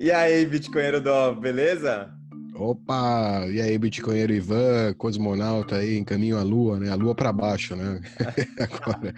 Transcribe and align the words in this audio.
E 0.00 0.12
aí, 0.12 0.46
Bitcoinheiro 0.46 1.00
do, 1.00 1.34
beleza? 1.34 2.14
Opa! 2.54 3.44
E 3.50 3.60
aí, 3.60 3.76
Bitcoinheiro 3.76 4.32
Ivan, 4.32 4.94
cosmonauta 4.94 5.76
aí 5.76 5.96
em 5.96 6.04
caminho 6.04 6.38
à 6.38 6.42
Lua, 6.42 6.78
né? 6.78 6.88
A 6.88 6.94
Lua 6.94 7.16
para 7.16 7.32
baixo, 7.32 7.74
né? 7.74 8.00
Agora. 8.58 9.12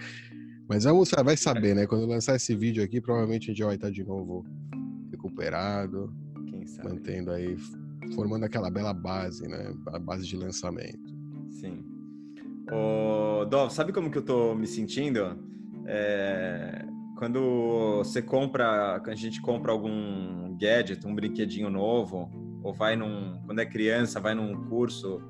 Mas 0.67 0.83
vamos, 0.83 1.11
vai 1.23 1.37
saber, 1.37 1.75
né? 1.75 1.85
Quando 1.85 2.07
lançar 2.07 2.35
esse 2.35 2.55
vídeo 2.55 2.83
aqui, 2.83 2.99
provavelmente 2.99 3.51
a 3.51 3.53
gente 3.53 3.63
vai 3.63 3.75
estar 3.75 3.91
de 3.91 4.03
novo 4.03 4.43
recuperado, 5.11 6.11
mantendo 6.83 7.31
aí, 7.31 7.55
formando 8.15 8.45
aquela 8.45 8.71
bela 8.71 8.93
base, 8.93 9.47
né? 9.47 9.73
A 9.87 9.99
base 9.99 10.25
de 10.25 10.35
lançamento. 10.35 11.15
Sim. 11.51 11.90
Ô, 12.71 13.45
Dov, 13.45 13.71
sabe 13.73 13.91
como 13.91 14.09
que 14.09 14.17
eu 14.17 14.21
tô 14.21 14.55
me 14.55 14.65
sentindo? 14.65 15.37
É... 15.85 16.85
Quando 17.17 17.97
você 17.97 18.21
compra, 18.21 18.99
quando 18.99 19.09
a 19.09 19.15
gente 19.15 19.41
compra 19.41 19.71
algum 19.71 20.57
gadget, 20.57 21.05
um 21.05 21.13
brinquedinho 21.13 21.69
novo, 21.69 22.31
ou 22.63 22.73
vai 22.73 22.95
num, 22.95 23.39
quando 23.45 23.59
é 23.59 23.65
criança, 23.65 24.19
vai 24.19 24.33
num 24.33 24.69
curso, 24.69 25.21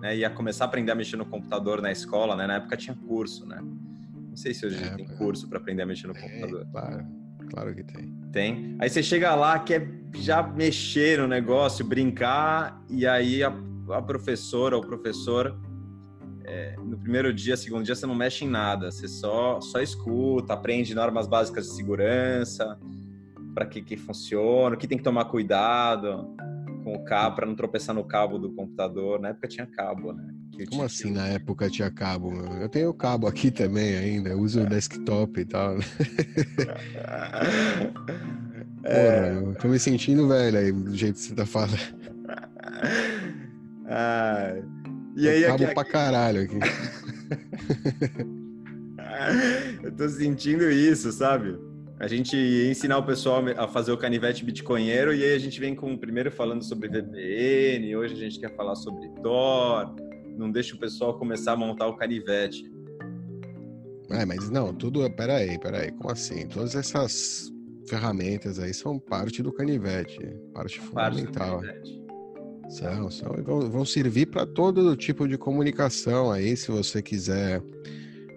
né, 0.00 0.16
ia 0.16 0.30
começar 0.30 0.64
a 0.64 0.68
aprender 0.68 0.92
a 0.92 0.94
mexer 0.94 1.16
no 1.16 1.26
computador 1.26 1.82
na 1.82 1.90
escola, 1.90 2.36
né? 2.36 2.46
Na 2.46 2.54
época 2.54 2.76
tinha 2.76 2.96
curso, 2.96 3.44
né? 3.44 3.60
Não 3.60 4.36
sei 4.36 4.54
se 4.54 4.64
hoje 4.64 4.82
é, 4.82 4.88
tem 4.94 5.06
curso 5.16 5.48
para 5.48 5.58
aprender 5.58 5.82
a 5.82 5.86
mexer 5.86 6.06
no 6.06 6.16
é, 6.16 6.20
computador. 6.20 6.66
Claro, 6.70 7.06
claro 7.50 7.74
que 7.74 7.82
tem. 7.82 8.14
Tem. 8.32 8.76
Aí 8.78 8.88
você 8.88 9.02
chega 9.02 9.34
lá, 9.34 9.58
quer 9.58 9.86
já 10.14 10.42
mexer 10.42 11.18
no 11.18 11.26
negócio, 11.26 11.84
brincar, 11.84 12.80
e 12.88 13.06
aí 13.06 13.42
a, 13.42 13.52
a 13.90 14.00
professora 14.00 14.76
ou 14.76 14.82
o 14.82 14.86
professor 14.86 15.58
é, 16.48 16.76
no 16.82 16.96
primeiro 16.98 17.32
dia, 17.32 17.56
segundo 17.56 17.84
dia, 17.84 17.94
você 17.94 18.06
não 18.06 18.14
mexe 18.14 18.44
em 18.44 18.48
nada, 18.48 18.90
você 18.90 19.06
só, 19.06 19.60
só 19.60 19.80
escuta, 19.80 20.54
aprende 20.54 20.94
normas 20.94 21.26
básicas 21.26 21.66
de 21.66 21.76
segurança, 21.76 22.78
para 23.54 23.66
que, 23.66 23.82
que 23.82 23.96
funciona, 23.96 24.74
o 24.74 24.78
que 24.78 24.88
tem 24.88 24.96
que 24.96 25.04
tomar 25.04 25.26
cuidado 25.26 26.34
com 26.82 26.94
o 26.94 27.04
cabo, 27.04 27.36
para 27.36 27.46
não 27.46 27.54
tropeçar 27.54 27.94
no 27.94 28.04
cabo 28.04 28.38
do 28.38 28.50
computador. 28.52 29.20
Na 29.20 29.28
época 29.28 29.46
tinha 29.46 29.66
cabo, 29.66 30.12
né? 30.12 30.26
Como 30.70 30.82
assim 30.82 31.12
na 31.12 31.26
época 31.28 31.68
tinha 31.68 31.90
cabo? 31.90 32.32
Eu 32.60 32.68
tenho 32.68 32.92
cabo 32.94 33.26
aqui 33.26 33.50
também 33.52 33.94
ainda, 33.94 34.30
eu 34.30 34.40
uso 34.40 34.62
o 34.62 34.66
desktop 34.66 35.40
e 35.40 35.44
tal. 35.44 35.76
É... 38.84 39.32
Porra, 39.34 39.48
eu 39.48 39.54
tô 39.56 39.68
me 39.68 39.78
sentindo 39.78 40.28
velho 40.28 40.56
aí, 40.56 40.70
do 40.70 40.94
jeito 40.94 41.14
que 41.14 41.20
você 41.20 41.34
tá 41.34 41.44
falando. 41.44 41.76
Ah, 43.90 44.54
e 45.18 45.28
aí, 45.28 45.42
cabo 45.42 45.64
aqui, 45.64 45.74
pra 45.74 45.84
caralho 45.84 46.42
aqui. 46.42 46.58
eu 49.82 49.92
tô 49.92 50.08
sentindo 50.08 50.70
isso, 50.70 51.10
sabe? 51.12 51.58
A 51.98 52.06
gente 52.06 52.36
ensinar 52.36 52.98
o 52.98 53.04
pessoal 53.04 53.42
a 53.56 53.66
fazer 53.66 53.90
o 53.90 53.98
canivete 53.98 54.44
bitcoinheiro 54.44 55.12
e 55.12 55.24
aí 55.24 55.34
a 55.34 55.38
gente 55.38 55.58
vem 55.58 55.74
com 55.74 55.96
primeiro 55.96 56.30
falando 56.30 56.62
sobre 56.62 56.88
VPN, 56.88 57.96
hoje 57.96 58.14
a 58.14 58.18
gente 58.18 58.38
quer 58.38 58.54
falar 58.54 58.76
sobre 58.76 59.08
Tor, 59.20 59.96
não 60.36 60.52
deixa 60.52 60.76
o 60.76 60.78
pessoal 60.78 61.18
começar 61.18 61.52
a 61.52 61.56
montar 61.56 61.88
o 61.88 61.96
canivete. 61.96 62.70
É, 64.10 64.24
mas 64.24 64.48
não, 64.48 64.72
tudo. 64.72 65.10
Peraí, 65.10 65.58
peraí, 65.58 65.90
como 65.92 66.10
assim? 66.10 66.46
Todas 66.46 66.76
essas 66.76 67.52
ferramentas 67.88 68.60
aí 68.60 68.72
são 68.72 68.98
parte 68.98 69.42
do 69.42 69.52
canivete, 69.52 70.20
parte 70.54 70.80
fundamental. 70.80 71.60
Parte 71.60 72.07
são, 72.68 73.10
são, 73.10 73.32
vão, 73.70 73.84
servir 73.84 74.26
para 74.26 74.46
todo 74.46 74.96
tipo 74.96 75.26
de 75.26 75.38
comunicação 75.38 76.30
aí, 76.30 76.56
se 76.56 76.70
você 76.70 77.00
quiser 77.02 77.62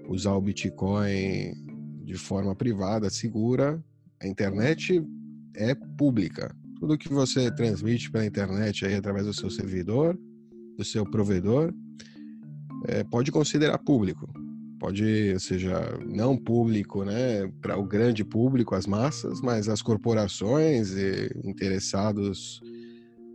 usar 0.07 0.33
o 0.33 0.41
Bitcoin 0.41 1.53
de 2.03 2.15
forma 2.15 2.55
privada, 2.55 3.09
segura. 3.09 3.83
A 4.21 4.27
internet 4.27 5.03
é 5.55 5.75
pública. 5.97 6.55
Tudo 6.79 6.97
que 6.97 7.09
você 7.09 7.51
transmite 7.51 8.09
pela 8.09 8.25
internet 8.25 8.85
aí 8.85 8.95
através 8.95 9.25
do 9.25 9.33
seu 9.33 9.49
servidor, 9.49 10.17
do 10.77 10.83
seu 10.83 11.05
provedor, 11.05 11.73
é, 12.87 13.03
pode 13.03 13.31
considerar 13.31 13.77
público. 13.79 14.27
Pode, 14.79 15.31
ou 15.33 15.39
seja, 15.39 15.99
não 16.07 16.35
público, 16.35 17.03
né, 17.03 17.47
para 17.61 17.77
o 17.77 17.85
grande 17.85 18.23
público, 18.23 18.73
as 18.73 18.87
massas, 18.87 19.39
mas 19.41 19.69
as 19.69 19.81
corporações 19.81 20.91
e 20.95 21.29
interessados 21.43 22.59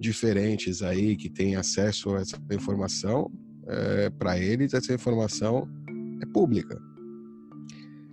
diferentes 0.01 0.83
aí 0.83 1.17
que 1.17 1.29
têm 1.29 1.57
acesso 1.57 2.15
a 2.15 2.21
essa 2.21 2.39
informação, 2.53 3.31
é, 3.67 4.11
para 4.11 4.39
eles 4.39 4.75
essa 4.75 4.93
informação 4.93 5.69
é 6.23 6.27
pública. 6.27 6.81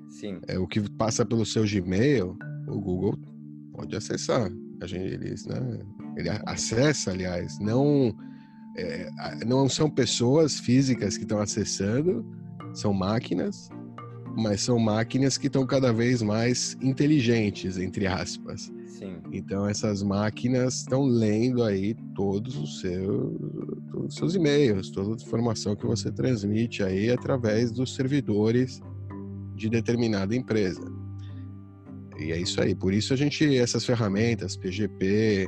Sim. 0.10 0.40
É, 0.48 0.58
o 0.58 0.68
que 0.68 0.82
passa 0.92 1.26
pelo 1.26 1.46
seu 1.46 1.64
Gmail, 1.66 2.38
o 2.68 2.80
Google 2.80 3.18
pode 3.74 3.96
acessar. 3.96 4.52
A 4.82 4.88
gente, 4.88 5.14
eles, 5.14 5.46
né, 5.46 5.80
ele 6.18 6.30
acessa, 6.46 7.12
aliás, 7.12 7.60
não 7.60 8.16
é, 8.76 9.10
não 9.46 9.70
são 9.70 9.90
pessoas 9.90 10.60
físicas 10.60 11.18
que 11.18 11.24
estão 11.24 11.40
acessando, 11.40 12.26
são 12.74 12.94
máquinas, 12.94 13.70
mas 14.36 14.62
são 14.62 14.80
máquinas 14.80 15.38
que 15.38 15.48
estão 15.48 15.66
cada 15.66 15.94
vez 15.94 16.22
mais 16.22 16.76
inteligentes, 16.82 17.78
entre 17.78 18.08
aspas. 18.08 18.72
Sim. 18.94 19.18
Então 19.32 19.68
essas 19.68 20.04
máquinas 20.04 20.76
estão 20.76 21.04
lendo 21.04 21.64
aí 21.64 21.96
todos 22.16 22.56
os, 22.56 22.80
seus, 22.80 23.34
todos 23.92 24.10
os 24.10 24.16
seus 24.16 24.36
e-mails, 24.36 24.92
toda 24.92 25.10
a 25.10 25.16
informação 25.16 25.76
que 25.76 25.86
você 25.86 26.12
transmite 26.12 26.84
aí 26.84 27.10
através 27.10 27.72
dos 27.72 27.96
servidores 27.96 28.82
de 29.56 29.68
determinada 29.68 30.36
empresa. 30.36 30.84
E 32.20 32.32
é 32.32 32.40
isso 32.40 32.62
aí. 32.62 32.76
Por 32.76 32.94
isso 32.94 33.14
a 33.14 33.18
gente 33.18 33.58
essas 33.58 33.84
ferramentas, 33.84 34.56
PGP, 34.56 35.48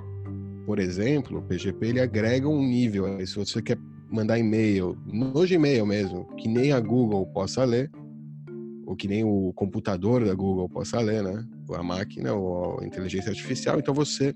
por 0.65 0.79
exemplo, 0.79 1.37
o 1.37 1.41
PGP 1.43 1.87
ele 1.87 1.99
agrega 1.99 2.49
um 2.49 2.65
nível. 2.67 3.05
Aí, 3.05 3.27
se 3.27 3.35
você 3.35 3.61
quer 3.61 3.77
mandar 4.09 4.39
e-mail 4.39 4.97
no 5.05 5.45
Gmail 5.45 5.85
mesmo, 5.85 6.25
que 6.35 6.47
nem 6.47 6.71
a 6.71 6.79
Google 6.79 7.27
possa 7.27 7.63
ler, 7.63 7.91
ou 8.85 8.95
que 8.95 9.07
nem 9.07 9.23
o 9.23 9.51
computador 9.53 10.23
da 10.23 10.33
Google 10.33 10.69
possa 10.69 10.99
ler, 10.99 11.23
né? 11.23 11.45
Ou 11.67 11.75
a 11.75 11.83
máquina 11.83 12.33
ou 12.33 12.79
a 12.79 12.85
inteligência 12.85 13.29
artificial. 13.29 13.79
Então 13.79 13.93
você 13.93 14.33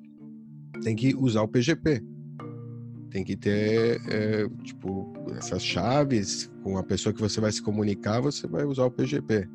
tem 0.83 0.95
que 0.95 1.15
usar 1.15 1.41
o 1.41 1.47
PGP. 1.47 2.03
Tem 3.11 3.23
que 3.23 3.35
ter, 3.35 3.99
é, 4.09 4.47
tipo, 4.63 5.13
essas 5.37 5.63
chaves 5.63 6.51
com 6.63 6.77
a 6.77 6.83
pessoa 6.83 7.13
que 7.13 7.21
você 7.21 7.39
vai 7.41 7.51
se 7.51 7.61
comunicar, 7.61 8.21
você 8.21 8.47
vai 8.47 8.65
usar 8.65 8.85
o 8.85 8.91
PGP. 8.91 9.47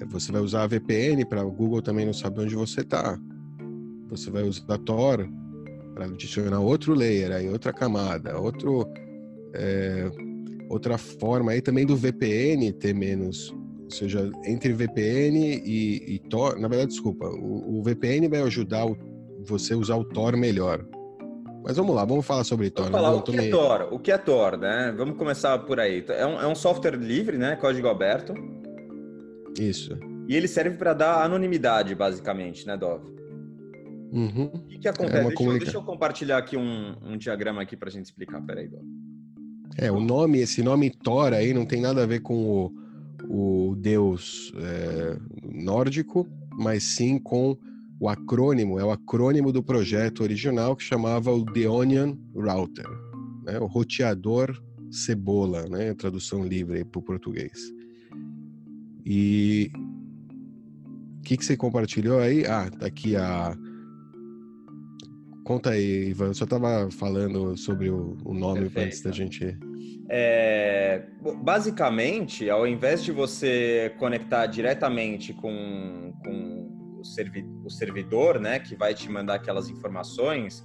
É, 0.00 0.04
você 0.06 0.32
vai 0.32 0.40
usar 0.40 0.62
a 0.62 0.66
VPN 0.66 1.24
para 1.26 1.44
o 1.44 1.52
Google 1.52 1.82
também 1.82 2.06
não 2.06 2.12
saber 2.14 2.42
onde 2.42 2.54
você 2.54 2.80
está. 2.80 3.18
Você 4.08 4.30
vai 4.30 4.42
usar 4.42 4.78
Tor 4.78 5.28
para 5.94 6.06
adicionar 6.06 6.60
outro 6.60 6.94
layer, 6.94 7.32
aí 7.32 7.48
outra 7.48 7.72
camada, 7.72 8.38
outro 8.38 8.86
é, 9.54 10.10
outra 10.68 10.96
forma 10.96 11.52
aí 11.52 11.60
também 11.60 11.84
do 11.84 11.96
VPN 11.96 12.72
ter 12.72 12.94
menos, 12.94 13.54
seja, 13.92 14.30
entre 14.44 14.72
VPN 14.72 15.38
e, 15.64 16.14
e 16.14 16.18
Tor, 16.18 16.58
na 16.58 16.68
verdade, 16.68 16.90
desculpa, 16.90 17.26
o, 17.26 17.78
o 17.78 17.82
VPN 17.82 18.28
vai 18.28 18.42
ajudar 18.42 18.86
o, 18.86 18.96
você 19.44 19.74
usar 19.74 19.96
o 19.96 20.04
Tor 20.04 20.36
melhor. 20.36 20.84
Mas 21.64 21.76
vamos 21.76 21.94
lá, 21.94 22.04
vamos 22.04 22.26
falar 22.26 22.42
sobre 22.44 22.70
Tor. 22.70 22.90
Vamos 22.90 23.00
falar 23.00 23.14
o 23.14 23.22
que 23.22 23.36
é 23.36 23.50
Tor, 23.50 23.88
o 23.92 23.98
que 23.98 24.12
é 24.12 24.18
Tor, 24.18 24.58
né? 24.58 24.92
Vamos 24.96 25.16
começar 25.16 25.58
por 25.60 25.78
aí. 25.78 26.04
É 26.08 26.26
um, 26.26 26.40
é 26.40 26.46
um 26.46 26.54
software 26.54 26.96
livre, 26.96 27.38
né? 27.38 27.54
Código 27.56 27.88
aberto. 27.88 28.34
Isso. 29.58 29.96
E 30.28 30.34
ele 30.34 30.48
serve 30.48 30.76
para 30.76 30.92
dar 30.92 31.24
anonimidade, 31.24 31.94
basicamente, 31.94 32.66
né, 32.66 32.76
Dov? 32.76 33.04
Uhum. 34.12 34.50
O 34.52 34.60
que, 34.66 34.78
que 34.78 34.88
acontece? 34.88 35.18
É 35.18 35.22
deixa, 35.22 35.36
comunica... 35.36 35.64
deixa, 35.64 35.78
eu 35.78 35.82
compartilhar 35.82 36.38
aqui 36.38 36.56
um, 36.56 36.96
um 37.02 37.16
diagrama 37.16 37.62
aqui 37.62 37.76
para 37.76 37.88
a 37.88 37.92
gente 37.92 38.06
explicar. 38.06 38.40
Peraí, 38.42 38.68
Dov. 38.68 38.82
É, 39.78 39.90
o 39.90 40.00
nome, 40.00 40.40
esse 40.40 40.62
nome 40.62 40.90
Thor 40.90 41.32
aí 41.32 41.54
não 41.54 41.64
tem 41.64 41.80
nada 41.80 42.02
a 42.02 42.06
ver 42.06 42.20
com 42.20 42.34
o, 42.34 42.81
o 43.34 43.74
deus 43.74 44.52
é, 44.56 45.18
nórdico, 45.42 46.28
mas 46.58 46.82
sim 46.82 47.18
com 47.18 47.56
o 47.98 48.06
acrônimo, 48.06 48.78
é 48.78 48.84
o 48.84 48.90
acrônimo 48.90 49.50
do 49.50 49.62
projeto 49.62 50.22
original 50.22 50.76
que 50.76 50.84
chamava 50.84 51.32
o 51.32 51.42
The 51.42 51.66
Onion 51.66 52.14
Router, 52.34 52.86
né, 53.46 53.58
o 53.58 53.64
roteador 53.64 54.62
cebola, 54.90 55.66
né, 55.66 55.94
tradução 55.94 56.44
livre 56.46 56.84
para 56.84 56.98
o 56.98 57.02
português. 57.02 57.58
E 59.06 59.70
o 61.18 61.22
que, 61.22 61.38
que 61.38 61.44
você 61.44 61.56
compartilhou 61.56 62.20
aí? 62.20 62.44
Ah, 62.44 62.70
tá 62.70 62.86
aqui 62.86 63.16
a. 63.16 63.56
Conta 65.42 65.70
aí, 65.70 66.10
Ivan. 66.10 66.26
Eu 66.26 66.34
só 66.34 66.44
estava 66.44 66.90
falando 66.90 67.56
sobre 67.56 67.88
o, 67.88 68.16
o 68.24 68.34
nome 68.34 68.62
Perfeito. 68.62 68.86
antes 68.86 69.02
da 69.02 69.10
gente. 69.10 69.58
É, 70.14 71.06
basicamente, 71.42 72.50
ao 72.50 72.66
invés 72.66 73.02
de 73.02 73.10
você 73.10 73.94
conectar 73.98 74.44
diretamente 74.44 75.32
com, 75.32 76.12
com 76.22 76.98
o, 77.00 77.02
servi 77.02 77.48
o 77.64 77.70
servidor, 77.70 78.38
né, 78.38 78.58
que 78.58 78.76
vai 78.76 78.92
te 78.92 79.10
mandar 79.10 79.36
aquelas 79.36 79.70
informações, 79.70 80.62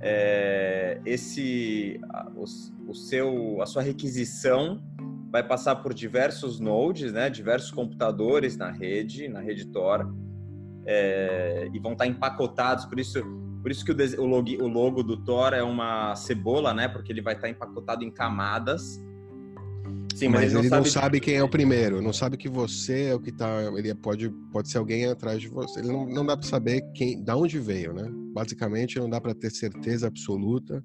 é, 0.00 1.00
esse, 1.04 2.00
o, 2.36 2.44
o 2.88 2.94
seu, 2.94 3.60
a 3.60 3.66
sua 3.66 3.82
requisição 3.82 4.80
vai 5.28 5.42
passar 5.42 5.74
por 5.74 5.92
diversos 5.92 6.60
nodes, 6.60 7.12
né, 7.12 7.28
diversos 7.28 7.72
computadores 7.72 8.56
na 8.56 8.70
rede, 8.70 9.26
na 9.26 9.40
rede 9.40 9.66
Tor, 9.72 10.14
é, 10.86 11.68
e 11.74 11.80
vão 11.80 11.94
estar 11.94 12.06
empacotados. 12.06 12.84
Por 12.84 13.00
isso, 13.00 13.18
por 13.64 13.70
isso 13.70 13.82
que 13.82 13.92
o, 13.92 14.22
o, 14.22 14.26
logo, 14.26 14.62
o 14.62 14.68
logo 14.68 15.02
do 15.02 15.16
Tor 15.16 15.54
é 15.54 15.62
uma 15.62 16.14
cebola, 16.16 16.74
né, 16.74 16.86
porque 16.86 17.10
ele 17.10 17.22
vai 17.22 17.32
estar 17.32 17.48
empacotado 17.48 18.04
em 18.04 18.10
camadas. 18.10 19.02
Sim, 20.14 20.28
mas, 20.28 20.42
mas 20.42 20.44
ele, 20.44 20.52
não, 20.52 20.60
ele 20.60 20.68
sabe... 20.68 20.84
não, 20.84 20.92
sabe... 20.92 21.20
quem 21.20 21.36
é 21.36 21.42
o 21.42 21.48
primeiro, 21.48 22.02
não 22.02 22.12
sabe 22.12 22.36
que 22.36 22.46
você 22.46 23.04
é 23.04 23.14
o 23.14 23.18
que 23.18 23.30
está. 23.30 23.62
Ele 23.74 23.94
pode, 23.94 24.28
pode 24.52 24.68
ser 24.68 24.76
alguém 24.76 25.06
atrás 25.06 25.40
de 25.40 25.48
você. 25.48 25.80
Ele 25.80 25.88
não, 25.88 26.04
não 26.06 26.26
dá 26.26 26.36
para 26.36 26.46
saber 26.46 26.82
quem, 26.92 27.24
da 27.24 27.34
onde 27.34 27.58
veio, 27.58 27.94
né? 27.94 28.06
Basicamente, 28.34 28.98
não 28.98 29.08
dá 29.08 29.18
para 29.18 29.34
ter 29.34 29.50
certeza 29.50 30.08
absoluta 30.08 30.82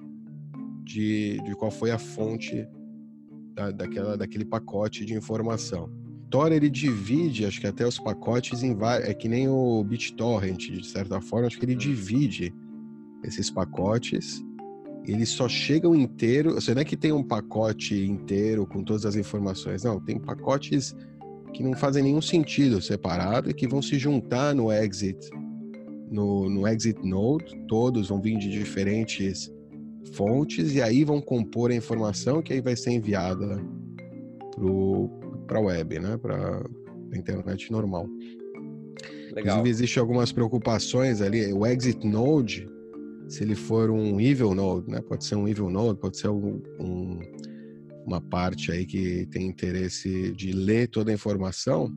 de, 0.85 1.37
de 1.43 1.55
qual 1.55 1.69
foi 1.69 1.91
a 1.91 1.97
fonte 1.97 2.65
da, 3.55 3.71
daquela, 3.71 4.15
daquele 4.15 4.45
pacote 4.45 5.03
de 5.03 5.13
informação. 5.13 5.91
Tor 6.29 6.53
ele 6.53 6.69
divide, 6.69 7.45
acho 7.45 7.59
que 7.59 7.67
até 7.67 7.85
os 7.85 7.99
pacotes 7.99 8.63
em 8.63 8.73
vários, 8.73 9.09
é 9.09 9.13
que 9.13 9.27
nem 9.27 9.49
o 9.49 9.83
BitTorrent, 9.83 10.71
de 10.71 10.87
certa 10.87 11.19
forma, 11.19 11.47
acho 11.47 11.59
que 11.59 11.65
ele 11.65 11.75
divide 11.75 12.53
esses 13.23 13.49
pacotes. 13.49 14.43
Eles 15.05 15.29
só 15.29 15.47
chegam 15.47 15.95
inteiro, 15.95 16.53
você 16.53 16.73
não 16.73 16.81
é 16.81 16.85
que 16.85 16.97
tem 16.97 17.11
um 17.11 17.23
pacote 17.23 18.05
inteiro 18.05 18.65
com 18.67 18.83
todas 18.83 19.05
as 19.05 19.15
informações, 19.15 19.83
não, 19.83 19.99
tem 19.99 20.19
pacotes 20.19 20.95
que 21.53 21.63
não 21.63 21.73
fazem 21.73 22.03
nenhum 22.03 22.21
sentido 22.21 22.81
separado 22.81 23.49
e 23.49 23.53
que 23.53 23.67
vão 23.67 23.81
se 23.81 23.97
juntar 23.97 24.53
no 24.53 24.71
exit, 24.71 25.17
no, 26.11 26.49
no 26.49 26.67
exit 26.67 26.99
node, 27.03 27.55
todos 27.67 28.09
vão 28.09 28.21
vir 28.21 28.37
de 28.37 28.49
diferentes 28.49 29.51
fontes 30.13 30.75
e 30.75 30.81
aí 30.81 31.03
vão 31.03 31.21
compor 31.21 31.71
a 31.71 31.75
informação 31.75 32.41
que 32.41 32.53
aí 32.53 32.61
vai 32.61 32.75
ser 32.75 32.91
enviada 32.91 33.59
para 35.47 35.57
a 35.57 35.61
web, 35.61 35.99
né? 35.99 36.17
para 36.17 36.63
a 37.13 37.17
internet 37.17 37.71
normal. 37.71 38.07
Legal. 39.33 39.57
Inclusive, 39.57 39.69
existem 39.69 40.01
algumas 40.01 40.31
preocupações 40.31 41.21
ali. 41.21 41.53
O 41.53 41.65
exit 41.65 42.05
node, 42.05 42.69
se 43.29 43.43
ele 43.43 43.53
for 43.53 43.91
um 43.91 44.19
evil 44.19 44.55
node, 44.55 44.89
né? 44.89 44.99
pode 45.01 45.23
ser 45.23 45.35
um 45.35 45.47
evil 45.47 45.69
node, 45.69 45.99
pode 45.99 46.17
ser 46.17 46.29
um, 46.29 46.61
um, 46.79 47.19
uma 48.05 48.19
parte 48.19 48.71
aí 48.71 48.87
que 48.87 49.27
tem 49.27 49.47
interesse 49.47 50.31
de 50.31 50.51
ler 50.51 50.87
toda 50.87 51.11
a 51.11 51.13
informação. 51.13 51.93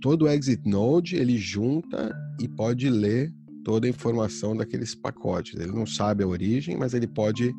Todo 0.00 0.28
exit 0.28 0.66
node 0.68 1.16
ele 1.16 1.36
junta 1.38 2.14
e 2.40 2.48
pode 2.48 2.90
ler 2.90 3.32
toda 3.62 3.86
a 3.86 3.90
informação 3.90 4.56
daqueles 4.56 4.94
pacotes. 4.94 5.58
Ele 5.58 5.72
não 5.72 5.86
sabe 5.86 6.24
a 6.24 6.26
origem, 6.26 6.76
mas 6.76 6.94
ele 6.94 7.06
pode 7.06 7.54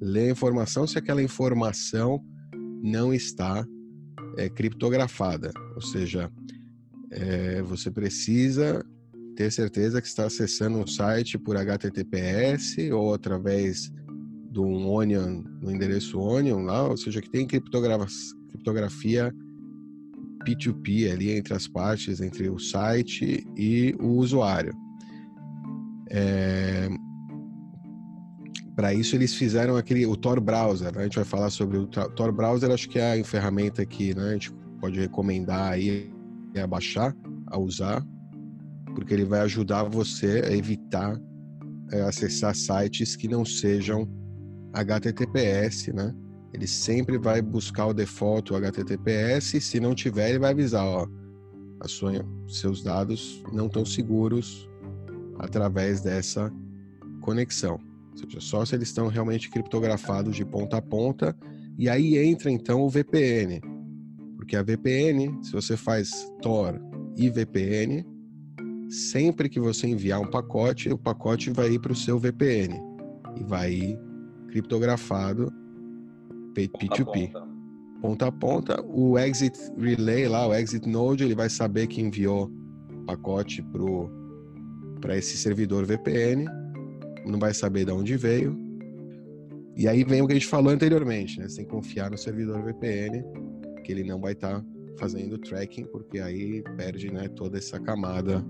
ler 0.00 0.28
a 0.28 0.32
informação 0.32 0.86
se 0.86 0.98
aquela 0.98 1.22
informação 1.22 2.22
não 2.82 3.12
está 3.12 3.66
é, 4.36 4.48
criptografada. 4.48 5.52
Ou 5.74 5.82
seja, 5.82 6.30
é, 7.10 7.62
você 7.62 7.90
precisa 7.90 8.84
ter 9.34 9.50
certeza 9.50 10.00
que 10.00 10.06
está 10.06 10.26
acessando 10.26 10.78
um 10.78 10.86
site 10.86 11.38
por 11.38 11.56
HTTPS 11.56 12.90
ou 12.92 13.14
através 13.14 13.90
um 14.56 14.88
Onion, 14.88 15.42
no 15.60 15.70
endereço 15.70 16.20
Onion 16.20 16.64
lá, 16.64 16.86
ou 16.86 16.96
seja, 16.96 17.22
que 17.22 17.30
tem 17.30 17.46
criptografia 17.46 19.32
P2P 20.44 21.10
ali 21.10 21.30
entre 21.32 21.54
as 21.54 21.66
partes, 21.66 22.20
entre 22.20 22.50
o 22.50 22.58
site 22.58 23.46
e 23.56 23.94
o 23.98 24.08
usuário. 24.18 24.74
É... 26.10 26.88
Para 28.74 28.92
isso 28.94 29.14
eles 29.14 29.34
fizeram 29.34 29.76
aquele 29.76 30.06
o 30.06 30.16
Tor 30.16 30.40
Browser, 30.40 30.92
né? 30.94 31.00
A 31.00 31.04
gente 31.04 31.16
vai 31.16 31.24
falar 31.24 31.50
sobre 31.50 31.78
o 31.78 31.86
Tor 31.86 32.32
Browser, 32.32 32.70
acho 32.70 32.88
que 32.88 32.98
é 32.98 33.20
a 33.20 33.24
ferramenta 33.24 33.84
que 33.84 34.14
né, 34.14 34.30
a 34.30 34.32
gente 34.32 34.52
pode 34.80 34.98
recomendar 34.98 35.72
aí 35.72 36.10
a 36.56 36.66
baixar, 36.66 37.14
a 37.46 37.58
usar, 37.58 38.04
porque 38.94 39.14
ele 39.14 39.24
vai 39.24 39.40
ajudar 39.40 39.84
você 39.84 40.42
a 40.44 40.52
evitar 40.52 41.20
é, 41.92 42.02
acessar 42.02 42.54
sites 42.54 43.14
que 43.14 43.28
não 43.28 43.44
sejam 43.44 44.08
HTTPS, 44.72 45.92
né? 45.92 46.14
Ele 46.52 46.66
sempre 46.66 47.18
vai 47.18 47.40
buscar 47.40 47.86
o 47.86 47.94
default 47.94 48.52
o 48.52 48.56
HTTPS, 48.56 49.54
e 49.56 49.60
se 49.60 49.80
não 49.80 49.94
tiver, 49.94 50.30
ele 50.30 50.38
vai 50.38 50.50
avisar, 50.50 50.84
ó, 50.84 51.06
a 51.80 51.88
sua, 51.88 52.12
seus 52.46 52.82
dados 52.82 53.42
não 53.52 53.66
estão 53.66 53.84
seguros 53.84 54.68
através 55.38 56.00
dessa 56.00 56.52
conexão. 57.20 57.80
Ou 58.12 58.18
seja, 58.18 58.40
só 58.40 58.64
se 58.64 58.74
eles 58.74 58.88
estão 58.88 59.08
realmente 59.08 59.50
criptografados 59.50 60.36
de 60.36 60.44
ponta 60.44 60.76
a 60.76 60.82
ponta. 60.82 61.36
E 61.78 61.88
aí 61.88 62.18
entra 62.18 62.50
então 62.50 62.82
o 62.82 62.88
VPN. 62.88 63.60
Porque 64.36 64.56
a 64.56 64.62
VPN, 64.62 65.42
se 65.42 65.52
você 65.52 65.76
faz 65.76 66.10
Tor 66.42 66.80
e 67.16 67.30
VPN, 67.30 68.04
sempre 68.92 69.48
que 69.48 69.58
você 69.58 69.86
enviar 69.86 70.20
um 70.20 70.30
pacote, 70.30 70.90
o 70.90 70.98
pacote 70.98 71.50
vai 71.50 71.72
ir 71.72 71.78
para 71.78 71.92
o 71.92 71.96
seu 71.96 72.18
VPN 72.18 72.78
e 73.40 73.42
vai 73.42 73.72
ir 73.72 73.98
criptografado 74.48 75.50
P2P. 76.54 77.32
Ponta 78.02 78.26
a 78.26 78.32
ponta. 78.32 78.82
O 78.82 79.18
exit 79.18 79.58
relay 79.78 80.28
lá, 80.28 80.46
o 80.46 80.54
exit 80.54 80.86
node, 80.86 81.24
ele 81.24 81.34
vai 81.34 81.48
saber 81.48 81.86
que 81.86 82.02
enviou 82.02 82.50
pacote 83.06 83.62
pro 83.62 84.10
para 85.00 85.16
esse 85.16 85.36
servidor 85.36 85.84
VPN, 85.84 86.44
não 87.26 87.36
vai 87.36 87.52
saber 87.52 87.84
de 87.84 87.90
onde 87.90 88.16
veio. 88.16 88.56
E 89.76 89.88
aí 89.88 90.04
vem 90.04 90.22
o 90.22 90.26
que 90.28 90.32
a 90.32 90.36
gente 90.36 90.46
falou 90.46 90.72
anteriormente, 90.72 91.40
né? 91.40 91.48
Você 91.48 91.56
tem 91.56 91.64
que 91.64 91.72
confiar 91.72 92.08
no 92.08 92.16
servidor 92.16 92.62
VPN, 92.62 93.24
que 93.82 93.90
ele 93.90 94.04
não 94.04 94.20
vai 94.20 94.32
estar 94.32 94.60
tá 94.60 94.66
fazendo 94.96 95.38
tracking, 95.38 95.86
porque 95.86 96.20
aí 96.20 96.62
perde 96.76 97.10
né, 97.10 97.26
toda 97.26 97.58
essa 97.58 97.80
camada 97.80 98.46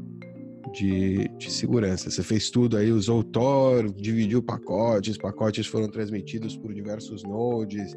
de, 0.71 1.29
de, 1.37 1.51
segurança. 1.51 2.11
Você 2.11 2.23
fez 2.23 2.51
tudo 2.51 2.77
aí, 2.77 2.93
usou 2.93 3.21
o 3.21 3.25
Tor, 3.25 3.93
dividiu 3.93 4.43
pacotes, 4.43 5.19
pacotes 5.19 5.67
foram 5.67 5.89
transmitidos 5.89 6.57
por 6.57 6.73
diversos 6.73 7.23
nodes, 7.25 7.93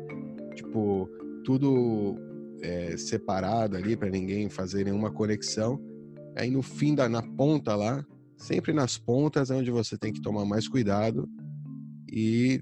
tipo, 0.55 1.09
tudo 1.43 2.15
é, 2.61 2.97
separado 2.97 3.77
ali 3.77 3.95
para 3.95 4.09
ninguém 4.09 4.49
fazer 4.49 4.85
nenhuma 4.85 5.11
conexão. 5.11 5.79
Aí 6.35 6.49
no 6.49 6.61
fim 6.61 6.95
da 6.95 7.07
na 7.07 7.21
ponta 7.21 7.75
lá, 7.75 8.05
sempre 8.37 8.73
nas 8.73 8.97
pontas 8.97 9.51
é 9.51 9.55
onde 9.55 9.71
você 9.71 9.97
tem 9.97 10.11
que 10.11 10.21
tomar 10.21 10.45
mais 10.45 10.67
cuidado 10.67 11.29
e 12.11 12.61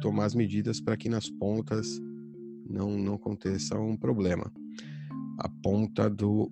tomar 0.00 0.26
as 0.26 0.34
medidas 0.34 0.80
para 0.80 0.96
que 0.96 1.08
nas 1.08 1.28
pontas 1.28 2.00
não, 2.68 2.96
não 2.96 3.14
aconteça 3.14 3.78
um 3.78 3.96
problema. 3.96 4.50
A 5.38 5.48
ponta 5.48 6.08
do, 6.08 6.50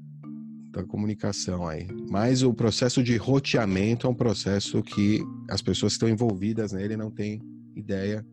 da 0.82 0.88
comunicação 0.88 1.66
aí. 1.66 1.86
Mas 2.10 2.42
o 2.42 2.52
processo 2.52 3.02
de 3.02 3.16
roteamento 3.16 4.06
é 4.06 4.10
um 4.10 4.14
processo 4.14 4.82
que 4.82 5.22
as 5.50 5.62
pessoas 5.62 5.92
que 5.92 5.96
estão 5.96 6.08
envolvidas 6.08 6.72
nele 6.72 6.96
não 6.96 7.10
têm 7.10 7.40
ideia 7.76 8.24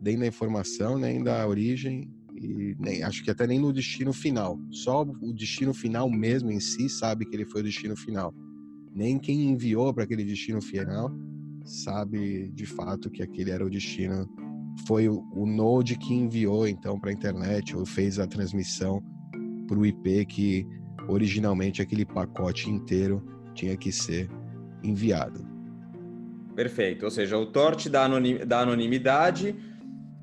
nem 0.00 0.18
da 0.18 0.26
informação, 0.26 0.98
nem 0.98 1.22
da 1.22 1.46
origem, 1.46 2.10
e 2.34 2.74
nem, 2.78 3.02
acho 3.02 3.22
que 3.22 3.30
até 3.30 3.46
nem 3.46 3.58
no 3.58 3.72
destino 3.72 4.14
final. 4.14 4.58
Só 4.70 5.02
o 5.02 5.32
destino 5.34 5.74
final 5.74 6.08
mesmo 6.08 6.50
em 6.50 6.60
si 6.60 6.88
sabe 6.88 7.26
que 7.26 7.36
ele 7.36 7.44
foi 7.44 7.60
o 7.60 7.64
destino 7.64 7.94
final 7.96 8.34
nem 8.94 9.18
quem 9.18 9.50
enviou 9.50 9.92
para 9.94 10.04
aquele 10.04 10.24
destino 10.24 10.60
final 10.60 11.10
sabe 11.64 12.50
de 12.52 12.66
fato 12.66 13.10
que 13.10 13.22
aquele 13.22 13.50
era 13.50 13.64
o 13.64 13.70
destino. 13.70 14.28
Foi 14.86 15.08
o, 15.08 15.22
o 15.32 15.46
Node 15.46 15.96
que 15.96 16.14
enviou 16.14 16.66
então 16.66 16.98
para 16.98 17.10
a 17.10 17.12
internet 17.12 17.76
ou 17.76 17.84
fez 17.84 18.18
a 18.18 18.26
transmissão 18.26 19.02
para 19.68 19.78
o 19.78 19.86
IP 19.86 20.26
que 20.26 20.66
originalmente 21.08 21.82
aquele 21.82 22.04
pacote 22.04 22.68
inteiro 22.70 23.22
tinha 23.54 23.76
que 23.76 23.92
ser 23.92 24.28
enviado. 24.82 25.46
Perfeito. 26.54 27.04
Ou 27.04 27.10
seja, 27.10 27.38
o 27.38 27.46
Tor 27.46 27.76
te 27.76 27.88
dá, 27.88 28.04
anonim, 28.04 28.38
dá 28.46 28.60
anonimidade 28.60 29.54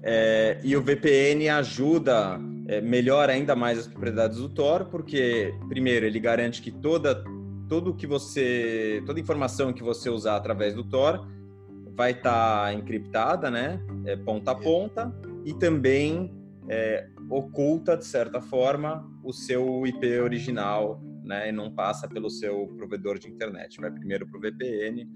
é, 0.04 0.60
e 0.64 0.76
o 0.76 0.82
VPN 0.82 1.50
ajuda, 1.50 2.40
é, 2.68 2.82
melhora 2.82 3.34
ainda 3.34 3.56
mais 3.56 3.80
as 3.80 3.88
propriedades 3.88 4.38
do 4.38 4.50
Tor, 4.50 4.86
porque, 4.86 5.54
primeiro, 5.68 6.06
ele 6.06 6.20
garante 6.20 6.62
que 6.62 6.72
toda 6.72 7.24
tudo 7.68 7.94
que 7.94 8.08
você, 8.08 9.04
toda 9.06 9.20
informação 9.20 9.74
que 9.74 9.84
você 9.84 10.10
usar 10.10 10.38
através 10.38 10.74
do 10.74 10.84
Tor 10.84 11.28
vai 11.96 12.12
estar 12.12 12.66
tá 12.66 12.74
encriptada, 12.74 13.52
né, 13.52 13.80
é, 14.06 14.16
ponta 14.16 14.52
a 14.52 14.56
ponta, 14.56 15.14
e 15.44 15.54
também 15.54 16.32
é, 16.70 17.08
oculta 17.30 17.96
de 17.96 18.06
certa 18.06 18.42
forma 18.42 19.10
o 19.24 19.32
seu 19.32 19.86
IP 19.86 20.20
original, 20.20 21.02
né, 21.24 21.50
e 21.50 21.52
não 21.52 21.72
passa 21.72 22.08
pelo 22.08 22.30
seu 22.30 22.68
provedor 22.78 23.20
de 23.20 23.30
internet. 23.30 23.80
Vai 23.80 23.92
primeiro 23.92 24.28
para 24.28 24.38
o 24.38 24.42
VPN 24.42 25.10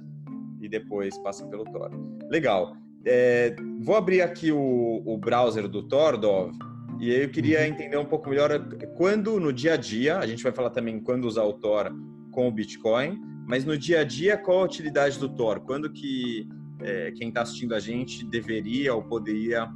e 0.60 0.70
depois 0.70 1.18
passa 1.20 1.46
pelo 1.48 1.64
Tor. 1.66 1.92
Legal. 2.30 2.76
É, 3.06 3.56
vou 3.80 3.96
abrir 3.96 4.22
aqui 4.22 4.52
o, 4.52 5.02
o 5.06 5.18
browser 5.18 5.68
do 5.68 5.82
Tor, 5.84 6.18
Dov, 6.18 6.52
e 7.00 7.12
eu 7.12 7.30
queria 7.30 7.62
uhum. 7.62 7.66
entender 7.66 7.98
um 7.98 8.06
pouco 8.06 8.30
melhor 8.30 8.52
quando 8.96 9.40
no 9.40 9.52
dia 9.52 9.74
a 9.74 9.78
dia, 9.78 10.20
a 10.20 10.28
gente 10.28 10.44
vai 10.44 10.52
falar 10.52 10.70
também 10.70 11.00
quando 11.00 11.26
usar 11.26 11.44
o 11.44 11.54
Tor 11.54 11.92
com 12.32 12.48
o 12.48 12.52
Bitcoin, 12.52 13.20
mas 13.48 13.66
no 13.66 13.76
dia 13.76 14.02
a 14.02 14.04
dia, 14.04 14.38
qual 14.38 14.60
a 14.60 14.66
utilidade 14.66 15.18
do 15.18 15.28
Tor? 15.28 15.62
Quando 15.62 15.92
que 15.92 16.48
é, 16.80 17.12
quem 17.12 17.30
está 17.30 17.42
assistindo 17.42 17.74
a 17.74 17.80
gente 17.80 18.24
deveria 18.26 18.94
ou 18.94 19.02
poderia 19.02 19.68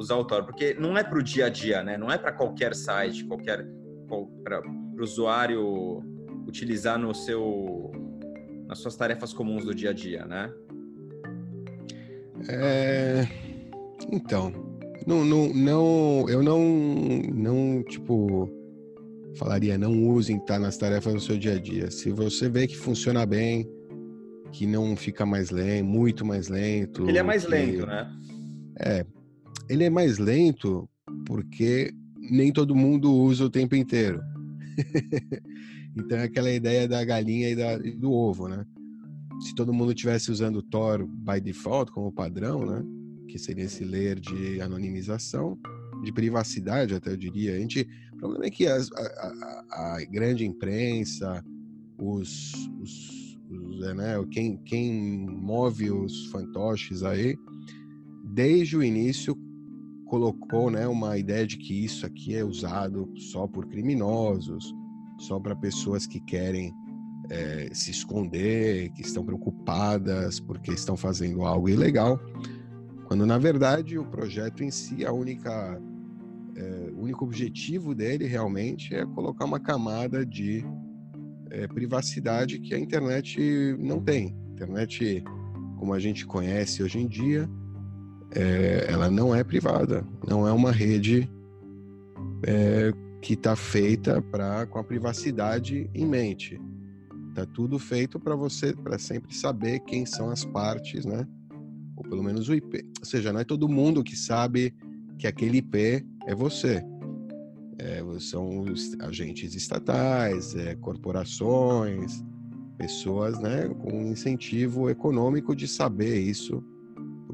usar 0.00 0.16
o 0.16 0.24
Tor? 0.24 0.44
Porque 0.44 0.74
não 0.74 0.96
é 0.96 1.04
para 1.04 1.18
o 1.18 1.22
dia 1.22 1.46
a 1.46 1.48
dia, 1.48 1.82
né? 1.82 1.96
Não 1.96 2.10
é 2.10 2.18
para 2.18 2.32
qualquer 2.32 2.74
site, 2.74 3.24
qualquer 3.24 3.66
para 4.42 4.60
o 4.66 5.02
usuário 5.02 6.02
utilizar 6.46 6.98
no 6.98 7.14
seu 7.14 7.92
nas 8.66 8.78
suas 8.78 8.96
tarefas 8.96 9.32
comuns 9.32 9.64
do 9.64 9.74
dia 9.74 9.90
a 9.90 9.92
dia, 9.92 10.24
né? 10.24 10.52
É... 12.48 13.26
Então, 14.10 14.52
não, 15.06 15.24
não, 15.24 15.52
não, 15.52 16.28
eu 16.28 16.42
não, 16.42 16.60
não, 17.34 17.82
tipo, 17.82 18.48
falaria 19.36 19.76
não 19.76 20.08
usem 20.08 20.38
tá 20.38 20.58
nas 20.58 20.76
tarefas 20.76 21.14
do 21.14 21.20
seu 21.20 21.36
dia 21.36 21.54
a 21.54 21.58
dia. 21.58 21.90
Se 21.90 22.10
você 22.10 22.48
vê 22.48 22.66
que 22.66 22.76
funciona 22.76 23.26
bem, 23.26 23.68
que 24.52 24.66
não 24.66 24.96
fica 24.96 25.26
mais 25.26 25.50
lento, 25.50 25.84
muito 25.84 26.24
mais 26.24 26.48
lento. 26.48 27.08
Ele 27.08 27.18
é 27.18 27.22
mais 27.22 27.44
que... 27.44 27.50
lento, 27.50 27.86
né? 27.86 28.10
É, 28.78 29.06
ele 29.70 29.84
é 29.84 29.90
mais 29.90 30.18
lento 30.18 30.90
porque 31.24 31.94
nem 32.16 32.52
todo 32.52 32.74
mundo 32.74 33.12
usa 33.14 33.44
o 33.44 33.50
tempo 33.50 33.76
inteiro. 33.76 34.20
então 35.96 36.18
é 36.18 36.24
aquela 36.24 36.50
ideia 36.50 36.88
da 36.88 37.04
galinha 37.04 37.50
e, 37.50 37.54
da, 37.54 37.74
e 37.74 37.92
do 37.92 38.10
ovo, 38.10 38.48
né? 38.48 38.66
Se 39.40 39.54
todo 39.54 39.72
mundo 39.72 39.94
tivesse 39.94 40.30
usando 40.30 40.56
o 40.56 40.62
Tor 40.62 41.06
by 41.06 41.40
default 41.40 41.92
como 41.92 42.12
padrão, 42.12 42.66
né? 42.66 42.82
Que 43.28 43.38
seria 43.38 43.64
esse 43.64 43.84
layer 43.84 44.18
de 44.18 44.60
anonimização, 44.60 45.56
de 46.02 46.12
privacidade, 46.12 46.94
até 46.94 47.12
eu 47.12 47.16
diria. 47.16 47.54
A 47.54 47.58
gente, 47.60 47.86
o 48.14 48.16
problema 48.16 48.46
é 48.46 48.50
que 48.50 48.66
as, 48.66 48.90
a, 48.90 49.00
a, 49.00 49.96
a, 49.96 50.04
grande 50.10 50.44
imprensa, 50.44 51.44
os, 51.96 52.52
os, 52.82 53.38
os 53.48 53.82
é, 53.86 53.94
né, 53.94 54.14
quem, 54.32 54.56
quem 54.64 55.26
move 55.28 55.92
os 55.92 56.26
fantoches 56.26 57.04
aí, 57.04 57.36
desde 58.34 58.76
o 58.76 58.82
início 58.82 59.36
colocou 60.10 60.72
né, 60.72 60.88
uma 60.88 61.16
ideia 61.16 61.46
de 61.46 61.56
que 61.56 61.84
isso 61.84 62.04
aqui 62.04 62.34
é 62.34 62.44
usado 62.44 63.08
só 63.16 63.46
por 63.46 63.66
criminosos, 63.66 64.74
só 65.16 65.38
para 65.38 65.54
pessoas 65.54 66.04
que 66.04 66.18
querem 66.18 66.74
é, 67.30 67.70
se 67.72 67.92
esconder, 67.92 68.90
que 68.90 69.02
estão 69.02 69.24
preocupadas 69.24 70.40
porque 70.40 70.72
estão 70.72 70.96
fazendo 70.96 71.42
algo 71.42 71.68
ilegal, 71.68 72.18
quando 73.06 73.24
na 73.24 73.38
verdade 73.38 73.98
o 73.98 74.04
projeto 74.04 74.64
em 74.64 74.70
si, 74.72 75.06
a 75.06 75.12
única, 75.12 75.80
é, 76.56 76.90
o 76.92 77.02
único 77.02 77.24
objetivo 77.24 77.94
dele 77.94 78.26
realmente 78.26 78.92
é 78.92 79.06
colocar 79.06 79.44
uma 79.44 79.60
camada 79.60 80.26
de 80.26 80.64
é, 81.50 81.68
privacidade 81.68 82.58
que 82.58 82.74
a 82.74 82.78
internet 82.78 83.76
não 83.78 84.00
tem. 84.00 84.36
A 84.48 84.52
internet, 84.54 85.22
como 85.78 85.94
a 85.94 86.00
gente 86.00 86.26
conhece 86.26 86.82
hoje 86.82 86.98
em 86.98 87.06
dia, 87.06 87.48
é, 88.32 88.86
ela 88.88 89.10
não 89.10 89.34
é 89.34 89.42
privada, 89.42 90.04
não 90.26 90.46
é 90.46 90.52
uma 90.52 90.70
rede 90.70 91.28
é, 92.46 92.92
que 93.20 93.34
está 93.34 93.56
feita 93.56 94.22
para 94.22 94.66
com 94.66 94.78
a 94.78 94.84
privacidade 94.84 95.90
em 95.94 96.06
mente. 96.06 96.60
Tá 97.34 97.46
tudo 97.46 97.78
feito 97.78 98.18
para 98.18 98.34
você, 98.34 98.72
para 98.72 98.98
sempre 98.98 99.34
saber 99.34 99.80
quem 99.80 100.04
são 100.04 100.30
as 100.30 100.44
partes, 100.44 101.04
né? 101.04 101.26
Ou 101.96 102.02
pelo 102.02 102.22
menos 102.22 102.48
o 102.48 102.54
IP. 102.54 102.84
Ou 102.98 103.04
seja, 103.04 103.32
não 103.32 103.40
é 103.40 103.44
todo 103.44 103.68
mundo 103.68 104.02
que 104.02 104.16
sabe 104.16 104.74
que 105.18 105.26
aquele 105.26 105.58
IP 105.58 106.04
é 106.26 106.34
você. 106.34 106.82
É, 107.78 108.02
são 108.18 108.64
agentes 109.00 109.54
estatais, 109.54 110.54
é, 110.54 110.74
corporações, 110.76 112.22
pessoas, 112.76 113.38
né, 113.38 113.68
com 113.68 114.02
incentivo 114.02 114.90
econômico 114.90 115.54
de 115.54 115.66
saber 115.68 116.18
isso 116.18 116.62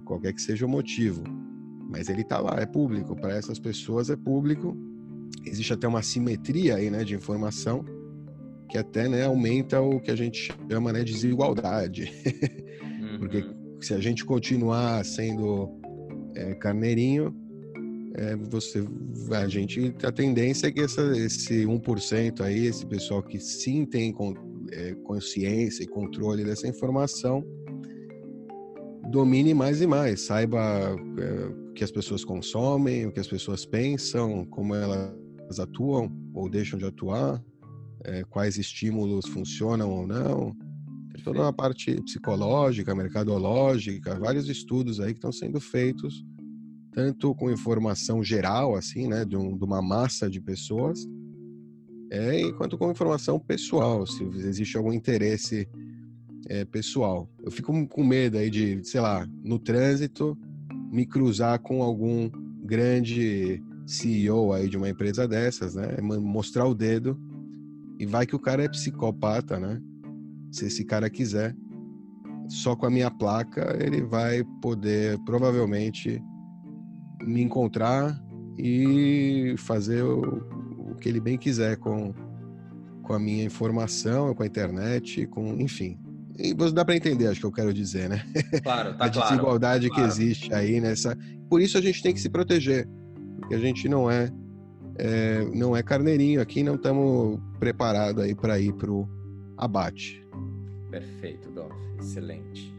qualquer 0.07 0.33
que 0.33 0.41
seja 0.41 0.65
o 0.65 0.69
motivo. 0.69 1.23
Mas 1.91 2.09
ele 2.09 2.23
está 2.23 2.39
lá, 2.41 2.59
é 2.59 2.67
público. 2.67 3.15
Para 3.15 3.35
essas 3.35 3.59
pessoas 3.59 4.09
é 4.09 4.17
público. 4.17 4.75
Existe 5.45 5.73
até 5.73 5.87
uma 5.87 6.03
simetria 6.03 6.77
aí, 6.77 6.91
né, 6.91 7.05
de 7.05 7.15
informação 7.15 7.85
que 8.69 8.79
até, 8.79 9.09
né, 9.09 9.25
aumenta 9.25 9.81
o 9.81 10.01
que 10.01 10.11
a 10.11 10.17
gente 10.17 10.53
chama, 10.69 10.93
né, 10.93 11.05
de 11.05 11.13
desigualdade. 11.13 12.11
Uhum. 12.97 13.19
Porque 13.21 13.45
se 13.81 13.95
a 13.95 14.01
gente 14.01 14.25
continuar 14.25 15.05
sendo 15.05 15.71
é, 16.35 16.55
carneirinho, 16.55 17.35
é, 18.15 18.35
você, 18.37 18.85
a 19.31 19.47
gente, 19.47 19.95
a 20.03 20.11
tendência 20.11 20.69
é 20.69 20.73
que 20.73 20.81
essa, 20.81 21.03
esse 21.17 21.65
1% 21.65 22.41
aí, 22.41 22.67
esse 22.67 22.85
pessoal 22.87 23.23
que 23.23 23.39
sim 23.39 23.85
tem 23.85 24.15
é, 24.73 24.95
consciência 25.05 25.85
e 25.85 25.87
controle 25.87 26.45
dessa 26.45 26.67
informação, 26.67 27.45
domine 29.11 29.55
mais 29.55 29.81
e 29.81 29.87
mais, 29.87 30.23
saiba 30.23 30.59
é, 31.19 31.47
o 31.71 31.73
que 31.73 31.85
as 31.85 31.91
pessoas 31.91 32.25
consomem, 32.25 33.07
o 33.07 33.13
que 33.13 33.21
as 33.21 33.29
pessoas 33.29 33.65
pensam, 33.65 34.45
como 34.47 34.75
elas 34.75 35.61
atuam 35.61 36.11
ou 36.35 36.49
deixam 36.49 36.79
de 36.79 36.85
atuar, 36.85 37.43
é, 38.05 38.25
quais 38.25 38.59
estímulos 38.59 39.27
funcionam 39.27 39.91
ou 39.91 40.07
não. 40.07 40.55
Tem 41.15 41.23
toda 41.23 41.41
uma 41.41 41.53
parte 41.53 42.01
psicológica, 42.03 42.95
mercadológica, 42.95 44.19
vários 44.19 44.49
estudos 44.49 45.01
aí 45.01 45.13
que 45.13 45.19
estão 45.19 45.33
sendo 45.33 45.61
feitos, 45.61 46.25
tanto 46.93 47.35
com 47.35 47.51
informação 47.51 48.23
geral, 48.23 48.75
assim, 48.75 49.09
né, 49.09 49.25
de, 49.25 49.37
um, 49.37 49.57
de 49.57 49.65
uma 49.65 49.83
massa 49.83 50.29
de 50.29 50.41
pessoas, 50.41 51.07
é, 52.11 52.53
quanto 52.53 52.79
com 52.79 52.91
informação 52.91 53.39
pessoal, 53.39 54.07
se 54.07 54.23
existe 54.25 54.77
algum 54.77 54.93
interesse 54.93 55.69
é, 56.49 56.65
pessoal. 56.65 57.29
Eu 57.43 57.51
fico 57.51 57.87
com 57.89 58.05
medo 58.05 58.39
aí 58.39 58.51
de, 58.51 58.83
sei 58.85 59.01
lá, 59.01 59.27
no 59.43 59.59
trânsito, 59.59 60.37
me 60.91 61.05
cruzar 61.05 61.59
com 61.61 61.83
algum 61.83 62.31
grande 62.65 63.63
CEO 63.87 64.53
aí 64.53 64.69
de 64.69 64.77
uma 64.77 64.89
empresa 64.89 65.27
dessas, 65.27 65.75
né? 65.75 65.97
Mostrar 66.01 66.67
o 66.67 66.75
dedo 66.75 67.19
e 67.99 68.07
vai 68.07 68.27
que 68.27 68.37
o 68.37 68.41
cara 68.41 68.65
é 68.65 68.69
psicopata, 68.69 69.59
né? 69.59 69.81
Se 70.51 70.67
esse 70.67 70.85
cara 70.85 71.11
quiser, 71.11 71.55
só 72.49 72.77
com 72.77 72.87
a 72.87 72.91
minha 72.91 73.11
placa 73.11 73.77
ele 73.81 74.03
vai 74.03 74.45
poder 74.63 75.19
provavelmente 75.25 76.23
me 77.23 77.43
encontrar 77.43 78.23
e 78.59 79.55
fazer 79.59 80.03
o, 80.03 80.21
o 80.91 80.95
que 80.95 81.09
ele 81.09 81.21
bem 81.21 81.37
quiser 81.37 81.77
com, 81.77 82.15
com 83.03 83.13
a 83.13 83.19
minha 83.19 83.45
informação, 83.45 84.35
com 84.35 84.43
a 84.43 84.47
internet, 84.47 85.27
com 85.27 85.55
enfim. 85.61 85.99
E 86.39 86.55
dá 86.73 86.85
para 86.85 86.97
entender, 86.97 87.29
acho 87.29 87.41
que 87.41 87.47
eu 87.47 87.53
quero 87.53 87.73
dizer, 87.73 88.09
né? 88.09 88.25
Claro, 88.63 88.95
tá 88.97 89.07
a 89.07 89.09
desigualdade 89.09 89.89
claro. 89.89 90.03
que 90.03 90.09
existe 90.09 90.53
aí 90.53 90.81
nessa. 90.81 91.17
Por 91.49 91.61
isso 91.61 91.79
a 91.79 91.81
gente 91.81 92.03
tem 92.03 92.13
que 92.13 92.21
se 92.21 92.29
proteger, 92.29 92.89
porque 93.41 93.55
a 93.55 93.59
gente 93.59 93.89
não 93.89 94.11
é, 94.11 94.31
é 94.99 95.45
não 95.55 95.77
é 95.77 95.83
carneirinho 95.83 96.41
aqui, 96.41 96.63
não 96.63 96.75
estamos 96.75 97.41
preparados 97.59 98.23
aí 98.23 98.35
para 98.35 98.59
ir 98.59 98.73
pro 98.75 99.09
abate. 99.57 100.23
Perfeito, 100.91 101.51
Dov, 101.51 101.73
excelente. 101.99 102.73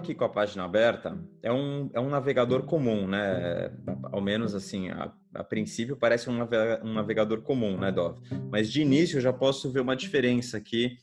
Aqui 0.00 0.14
com 0.14 0.24
a 0.24 0.28
página 0.28 0.64
aberta, 0.64 1.16
é 1.42 1.52
um, 1.52 1.90
é 1.92 2.00
um 2.00 2.08
navegador 2.08 2.64
comum, 2.64 3.06
né? 3.06 3.70
Ao 4.10 4.20
menos 4.20 4.54
assim, 4.54 4.88
a, 4.88 5.12
a 5.34 5.44
princípio 5.44 5.96
parece 5.96 6.28
um, 6.28 6.38
um 6.82 6.92
navegador 6.94 7.42
comum, 7.42 7.78
né, 7.78 7.92
Dov? 7.92 8.18
Mas 8.50 8.72
de 8.72 8.80
início 8.80 9.18
eu 9.18 9.20
já 9.20 9.32
posso 9.32 9.70
ver 9.70 9.80
uma 9.80 9.94
diferença 9.94 10.56
aqui. 10.56 10.96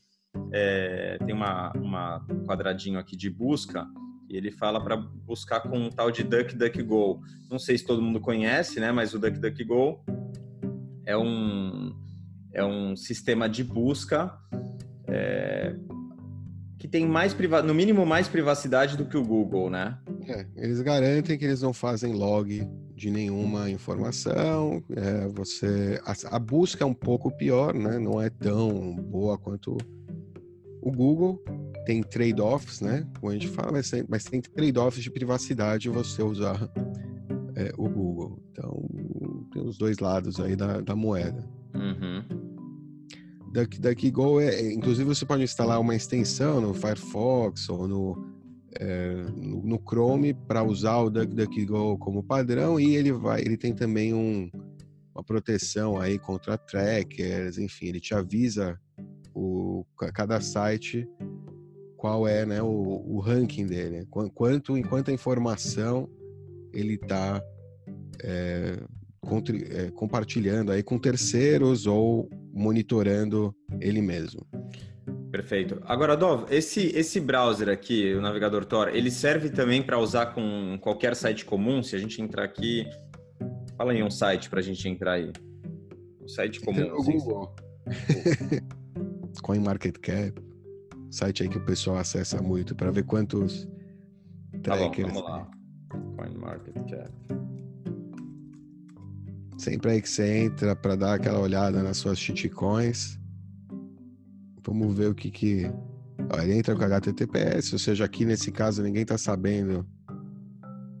É, 0.52 1.16
tem 1.24 1.34
uma, 1.34 1.72
uma 1.72 2.26
um 2.30 2.44
quadradinho 2.44 2.98
aqui 2.98 3.16
de 3.16 3.30
busca 3.30 3.86
e 4.28 4.36
ele 4.36 4.50
fala 4.50 4.82
para 4.82 4.96
buscar 4.96 5.60
com 5.60 5.78
um 5.78 5.90
tal 5.90 6.10
de 6.10 6.22
DuckDuckGo. 6.22 7.20
Não 7.50 7.58
sei 7.58 7.78
se 7.78 7.86
todo 7.86 8.02
mundo 8.02 8.20
conhece, 8.20 8.78
né? 8.80 8.92
Mas 8.92 9.14
o 9.14 9.18
DuckDuckGo 9.18 10.04
é 11.06 11.16
um 11.16 11.96
é 12.52 12.64
um 12.64 12.96
sistema 12.96 13.48
de 13.48 13.62
busca 13.62 14.36
é, 15.06 15.74
que 16.88 16.90
tem 16.90 17.06
mais 17.06 17.36
no 17.64 17.74
mínimo 17.74 18.04
mais 18.06 18.26
privacidade 18.26 18.96
do 18.96 19.04
que 19.04 19.16
o 19.16 19.22
Google, 19.22 19.68
né? 19.68 19.98
É, 20.26 20.46
eles 20.56 20.80
garantem 20.80 21.36
que 21.38 21.44
eles 21.44 21.60
não 21.60 21.72
fazem 21.72 22.14
log 22.14 22.66
de 22.96 23.10
nenhuma 23.10 23.70
informação. 23.70 24.82
É, 24.96 25.28
você 25.28 26.00
a, 26.04 26.36
a, 26.36 26.38
busca 26.38 26.82
é 26.82 26.86
um 26.86 26.94
pouco 26.94 27.30
pior, 27.30 27.74
né? 27.74 27.98
Não 27.98 28.20
é 28.20 28.30
tão 28.30 28.96
boa 28.96 29.36
quanto 29.36 29.76
o 30.80 30.90
Google. 30.90 31.42
Tem 31.84 32.02
trade-offs, 32.02 32.80
né? 32.80 33.06
Como 33.20 33.30
a 33.30 33.34
gente 33.34 33.48
fala, 33.48 33.72
mas 33.72 33.90
tem, 33.90 34.04
mas 34.08 34.24
tem 34.24 34.40
trade-offs 34.40 35.02
de 35.02 35.10
privacidade 35.10 35.88
você 35.88 36.22
usar 36.22 36.70
é, 37.54 37.70
o 37.76 37.88
Google. 37.88 38.38
Então 38.50 38.88
tem 39.52 39.62
os 39.62 39.76
dois 39.76 39.98
lados 39.98 40.40
aí 40.40 40.56
da, 40.56 40.80
da 40.80 40.96
moeda. 40.96 41.44
Uhum. 41.74 42.37
DuckDuckGo 43.52 44.40
é, 44.40 44.54
é, 44.54 44.72
inclusive 44.72 45.04
você 45.04 45.24
pode 45.24 45.42
instalar 45.42 45.80
uma 45.80 45.94
extensão 45.94 46.60
no 46.60 46.74
Firefox 46.74 47.68
ou 47.68 47.88
no, 47.88 48.26
é, 48.78 49.14
no, 49.36 49.78
Chrome 49.78 50.34
para 50.34 50.62
usar 50.62 50.98
o 50.98 51.10
DuckDuckGo 51.10 51.98
como 51.98 52.22
padrão 52.22 52.78
e 52.78 52.96
ele 52.96 53.12
vai, 53.12 53.40
ele 53.40 53.56
tem 53.56 53.74
também 53.74 54.12
um, 54.14 54.50
uma 55.14 55.24
proteção 55.24 56.00
aí 56.00 56.18
contra 56.18 56.58
trackers, 56.58 57.58
enfim, 57.58 57.86
ele 57.86 58.00
te 58.00 58.14
avisa 58.14 58.78
o, 59.34 59.84
cada 60.14 60.40
site 60.40 61.08
qual 61.96 62.28
é 62.28 62.46
né, 62.46 62.62
o, 62.62 62.66
o 62.66 63.18
ranking 63.18 63.66
dele, 63.66 64.06
quanto, 64.34 64.76
enquanto 64.76 65.10
a 65.10 65.14
informação 65.14 66.08
ele 66.72 66.94
está 66.94 67.42
é, 68.22 68.80
é, 69.70 69.90
compartilhando 69.90 70.72
aí 70.72 70.82
com 70.82 70.98
terceiros 70.98 71.86
ou 71.86 72.28
monitorando 72.52 73.54
ele 73.80 74.00
mesmo. 74.00 74.46
Perfeito. 75.30 75.80
Agora, 75.84 76.16
Dov, 76.16 76.46
esse, 76.50 76.86
esse 76.96 77.20
browser 77.20 77.68
aqui, 77.68 78.14
o 78.14 78.20
navegador 78.20 78.64
Tor, 78.64 78.94
ele 78.94 79.10
serve 79.10 79.50
também 79.50 79.82
para 79.82 79.98
usar 79.98 80.26
com 80.26 80.78
qualquer 80.80 81.14
site 81.14 81.44
comum? 81.44 81.82
Se 81.82 81.94
a 81.94 81.98
gente 81.98 82.20
entrar 82.22 82.44
aqui, 82.44 82.86
fala 83.76 83.92
aí 83.92 84.02
um 84.02 84.10
site 84.10 84.48
para 84.48 84.60
a 84.60 84.62
gente 84.62 84.88
entrar 84.88 85.12
aí. 85.12 85.30
Um 86.22 86.28
site 86.28 86.60
comum. 86.60 86.80
Então, 86.80 86.96
assim, 86.96 87.18
Google. 87.18 87.54
CoinMarketCap, 89.42 90.42
site 91.10 91.42
aí 91.42 91.48
que 91.48 91.58
o 91.58 91.64
pessoal 91.64 91.98
acessa 91.98 92.40
muito 92.42 92.74
para 92.74 92.90
ver 92.90 93.04
quantos 93.04 93.68
tá 94.62 94.74
trackers. 94.74 95.12
Bom, 95.12 95.22
vamos 95.22 95.30
lá. 95.30 95.50
CoinMarketCap. 96.16 97.37
Sempre 99.58 99.90
aí 99.90 100.00
que 100.00 100.08
você 100.08 100.44
entra 100.44 100.76
para 100.76 100.94
dar 100.94 101.14
aquela 101.14 101.40
olhada 101.40 101.82
nas 101.82 101.96
suas 101.96 102.16
shitcoins. 102.16 103.18
Vamos 104.64 104.96
ver 104.96 105.10
o 105.10 105.14
que 105.14 105.32
que. 105.32 105.70
Ó, 106.30 106.40
ele 106.40 106.54
entra 106.54 106.76
com 106.76 106.84
HTTPS, 106.84 107.72
ou 107.72 107.78
seja, 107.78 108.04
aqui 108.04 108.24
nesse 108.24 108.52
caso 108.52 108.82
ninguém 108.82 109.02
está 109.02 109.18
sabendo 109.18 109.84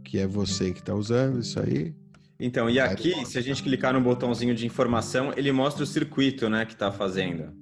que 0.04 0.18
é 0.18 0.26
você 0.26 0.72
que 0.72 0.80
está 0.80 0.92
usando 0.92 1.38
isso 1.38 1.60
aí. 1.60 1.94
Então, 2.40 2.68
e 2.68 2.80
aqui, 2.80 3.24
se 3.26 3.38
a 3.38 3.40
gente 3.40 3.62
clicar 3.62 3.92
no 3.92 4.00
botãozinho 4.00 4.54
de 4.54 4.66
informação, 4.66 5.32
ele 5.36 5.52
mostra 5.52 5.84
o 5.84 5.86
circuito, 5.86 6.48
né, 6.48 6.64
que 6.64 6.72
está 6.72 6.90
fazendo. 6.90 7.52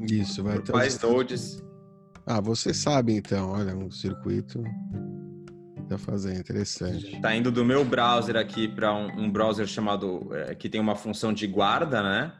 Isso, 0.00 0.42
vai 0.42 0.58
ter. 0.60 0.72
Quais 0.72 1.00
nodes? 1.00 1.62
Ah, 2.26 2.40
você 2.40 2.72
sabe 2.72 3.12
então, 3.14 3.50
olha, 3.50 3.76
um 3.76 3.90
circuito 3.90 4.62
tá 5.90 5.98
fazendo, 5.98 6.38
interessante. 6.38 7.20
Tá 7.20 7.34
indo 7.34 7.50
do 7.50 7.64
meu 7.64 7.84
browser 7.84 8.36
aqui 8.36 8.68
para 8.68 8.94
um, 8.94 9.24
um, 9.24 9.30
browser 9.30 9.66
chamado 9.66 10.28
é, 10.32 10.54
que 10.54 10.68
tem 10.68 10.80
uma 10.80 10.94
função 10.94 11.32
de 11.32 11.48
guarda, 11.48 12.00
né? 12.00 12.32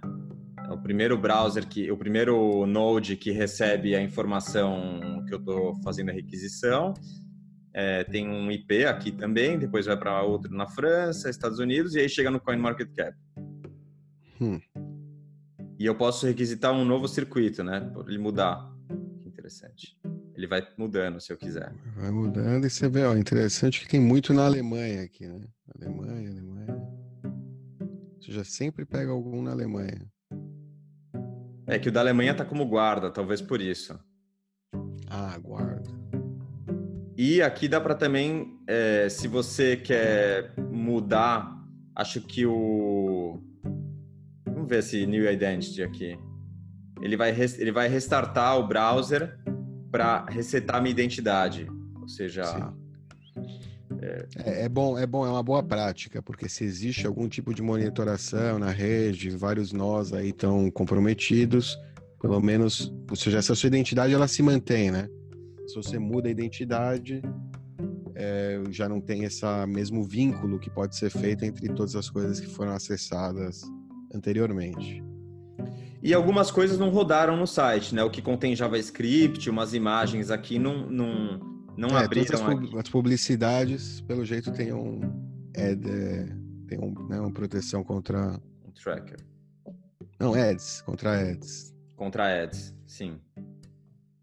É 0.69 0.73
o 0.73 0.79
primeiro 0.79 1.19
browser 1.19 1.67
que, 1.67 1.91
o 1.91 1.97
primeiro 1.97 2.65
node 2.65 3.17
que 3.17 3.33
recebe 3.33 3.97
a 3.97 4.01
informação 4.01 5.25
que 5.27 5.35
eu 5.35 5.39
estou 5.39 5.75
fazendo 5.83 6.11
a 6.11 6.13
requisição. 6.13 6.95
É, 7.75 8.05
tem 8.05 8.29
um 8.29 8.53
IP 8.53 8.85
aqui 8.85 9.11
também, 9.11 9.59
depois 9.59 9.87
vai 9.87 9.97
para 9.97 10.23
outro 10.23 10.55
na 10.55 10.69
França, 10.69 11.29
Estados 11.29 11.59
Unidos 11.59 11.97
e 11.97 12.01
aí 12.01 12.09
chega 12.09 12.31
no 12.31 12.39
CoinMarketCap. 12.39 13.17
Hum. 14.41 14.61
E 15.77 15.87
eu 15.87 15.97
posso 15.97 16.25
requisitar 16.25 16.73
um 16.73 16.85
novo 16.85 17.09
circuito, 17.09 17.65
né? 17.65 17.81
Por 17.93 18.09
ele 18.09 18.19
mudar. 18.19 18.71
Que 19.21 19.29
interessante. 19.29 20.00
Ele 20.41 20.47
vai 20.47 20.67
mudando 20.75 21.21
se 21.21 21.31
eu 21.31 21.37
quiser. 21.37 21.71
Vai 21.95 22.11
mudando 22.11 22.67
e 22.67 22.71
você 22.71 22.89
vê, 22.89 23.05
ó, 23.05 23.15
interessante 23.15 23.83
que 23.83 23.87
tem 23.87 24.01
muito 24.01 24.33
na 24.33 24.47
Alemanha 24.47 25.03
aqui, 25.03 25.27
né? 25.27 25.45
Alemanha, 25.79 26.31
Alemanha. 26.31 26.83
Você 28.19 28.33
já 28.33 28.43
sempre 28.43 28.87
pega 28.87 29.11
algum 29.13 29.43
na 29.43 29.51
Alemanha. 29.51 30.01
É 31.67 31.79
que 31.79 31.91
o 31.91 31.93
da 31.93 32.01
Alemanha 32.01 32.35
tá 32.35 32.43
como 32.43 32.65
guarda, 32.65 33.11
talvez 33.11 33.43
por 33.43 33.61
isso. 33.61 34.01
Ah, 35.11 35.37
guarda. 35.39 35.91
E 37.19 37.43
aqui 37.43 37.69
dá 37.69 37.79
para 37.79 37.95
também, 37.95 38.59
é, 38.67 39.11
se 39.11 39.29
você 39.29 39.77
quer 39.77 40.55
mudar, 40.71 41.55
acho 41.95 42.23
que 42.23 42.47
o. 42.47 43.39
Vamos 44.47 44.71
ver 44.71 44.79
esse 44.79 45.05
New 45.05 45.31
Identity 45.31 45.83
aqui. 45.83 46.19
Ele 47.03 47.15
vai, 47.15 47.31
ele 47.59 47.73
vai 47.73 47.89
restartar 47.89 48.59
o 48.59 48.67
browser 48.67 49.39
para 49.91 50.25
resetar 50.27 50.81
minha 50.81 50.93
identidade. 50.93 51.67
Ou 52.01 52.09
seja. 52.09 52.73
É... 54.01 54.27
É, 54.45 54.65
é... 54.65 54.69
bom, 54.69 54.99
é 54.99 55.07
bom, 55.07 55.27
é 55.27 55.31
uma 55.31 55.43
boa 55.43 55.63
prática, 55.63 56.23
porque 56.23 56.49
se 56.49 56.65
existe 56.65 57.07
algum 57.07 57.29
tipo 57.29 57.53
de 57.53 57.63
monitoração 57.63 58.59
na 58.59 58.71
rede, 58.71 59.31
vários 59.31 59.73
nós 59.73 60.13
aí 60.13 60.31
estão 60.31 60.71
comprometidos, 60.71 61.77
pelo 62.21 62.41
menos, 62.41 62.93
ou 63.11 63.17
seja, 63.17 63.39
essa 63.39 63.55
sua 63.55 63.67
identidade 63.67 64.15
ela 64.15 64.29
se 64.29 64.43
mantém, 64.43 64.91
né? 64.91 65.09
Se 65.67 65.75
você 65.75 65.99
muda 65.99 66.29
a 66.29 66.31
identidade, 66.31 67.23
é, 68.15 68.63
já 68.71 68.89
não 68.89 69.01
tem 69.01 69.25
esse 69.25 69.45
mesmo 69.67 70.05
vínculo 70.05 70.59
que 70.59 70.71
pode 70.71 70.97
ser 70.97 71.11
feito 71.11 71.45
entre 71.45 71.69
todas 71.69 71.95
as 71.97 72.11
coisas 72.11 72.41
que 72.41 72.49
foram 72.49 72.73
acessadas 72.73 73.63
anteriormente. 74.15 75.03
E 76.03 76.15
algumas 76.15 76.51
coisas 76.51 76.79
não 76.79 76.89
rodaram 76.89 77.37
no 77.37 77.47
site, 77.47 77.95
né? 77.95 78.03
O 78.03 78.11
que 78.11 78.23
contém 78.23 78.57
JavaScript, 78.57 79.51
umas 79.51 79.75
imagens 79.75 80.31
aqui 80.31 80.59
não, 80.59 80.87
não, 80.89 81.41
não 81.77 81.99
é, 81.99 82.05
abriram 82.05 82.47
as, 82.47 82.57
aqui. 82.57 82.79
As 82.79 82.89
publicidades, 82.89 84.01
pelo 84.03 84.25
jeito, 84.25 84.51
tem 84.51 84.73
um, 84.73 85.01
é, 85.55 85.75
tem 86.67 86.79
um, 86.79 86.95
né, 87.09 87.21
uma 87.21 87.31
proteção 87.31 87.85
contra... 87.85 88.41
Um 88.67 88.73
tracker. 88.73 89.19
Não, 90.19 90.35
ads, 90.35 90.83
contra 90.83 91.19
ads. 91.19 91.75
Contra 91.97 92.43
ads, 92.45 92.75
sim. 92.87 93.19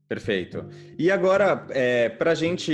Perfeito. 0.07 0.65
E 0.97 1.11
agora, 1.11 1.67
é, 1.69 2.09
para 2.09 2.31
a 2.31 2.35
gente 2.35 2.71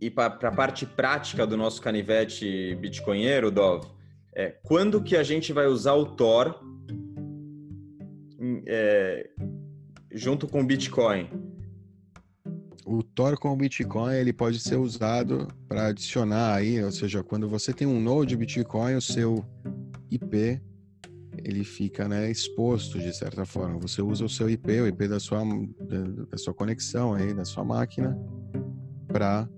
ir 0.00 0.10
para 0.10 0.26
a 0.26 0.52
parte 0.52 0.86
prática 0.86 1.46
do 1.46 1.56
nosso 1.56 1.80
canivete 1.82 2.74
bitcoinheiro, 2.76 3.50
Dov, 3.50 3.86
é, 4.34 4.48
quando 4.62 5.02
que 5.02 5.16
a 5.16 5.22
gente 5.22 5.52
vai 5.52 5.66
usar 5.66 5.94
o 5.94 6.06
Tor 6.06 6.58
é, 8.72 9.28
junto 10.12 10.46
com 10.46 10.60
o 10.60 10.64
Bitcoin? 10.64 11.28
O 12.86 13.02
Tor 13.02 13.36
com 13.38 13.52
o 13.52 13.56
Bitcoin 13.56 14.14
ele 14.14 14.32
pode 14.32 14.60
ser 14.60 14.76
usado 14.76 15.48
para 15.68 15.88
adicionar 15.88 16.54
aí, 16.54 16.82
ou 16.82 16.92
seja, 16.92 17.22
quando 17.22 17.48
você 17.48 17.72
tem 17.72 17.86
um 17.86 18.00
node 18.00 18.36
Bitcoin, 18.36 18.94
o 18.94 19.00
seu 19.00 19.44
IP 20.10 20.60
ele 21.36 21.64
fica 21.64 22.06
né, 22.06 22.30
exposto 22.30 22.98
de 22.98 23.14
certa 23.16 23.44
forma. 23.44 23.78
Você 23.80 24.02
usa 24.02 24.24
o 24.24 24.28
seu 24.28 24.48
IP, 24.48 24.80
o 24.80 24.86
IP 24.86 25.08
da 25.08 25.18
sua, 25.18 25.42
da, 26.30 26.38
sua 26.38 26.54
conexão 26.54 27.14
aí, 27.14 27.34
da 27.34 27.44
sua 27.44 27.64
máquina, 27.64 28.16
para 29.08 29.48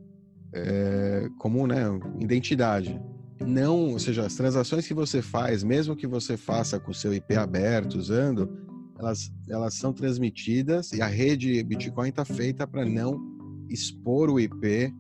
é, 0.54 1.28
como 1.38 1.66
né, 1.66 1.84
identidade. 2.18 3.00
Não, 3.44 3.90
ou 3.90 3.98
seja, 3.98 4.24
as 4.24 4.34
transações 4.34 4.86
que 4.86 4.94
você 4.94 5.20
faz, 5.20 5.64
mesmo 5.64 5.96
que 5.96 6.06
você 6.06 6.36
faça 6.36 6.78
com 6.78 6.92
o 6.92 6.94
seu 6.94 7.12
IP 7.12 7.34
aberto, 7.34 7.94
usando, 7.96 8.48
elas, 9.02 9.32
elas 9.48 9.74
são 9.74 9.92
transmitidas 9.92 10.92
e 10.92 11.02
a 11.02 11.06
rede 11.06 11.62
Bitcoin 11.62 12.08
está 12.08 12.24
feita 12.24 12.66
para 12.66 12.84
não 12.84 13.20
expor 13.68 14.30
o 14.30 14.38
IP 14.38 14.94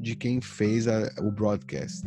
de 0.00 0.14
quem 0.14 0.40
fez 0.40 0.86
a, 0.86 1.10
o 1.20 1.30
broadcast. 1.30 2.06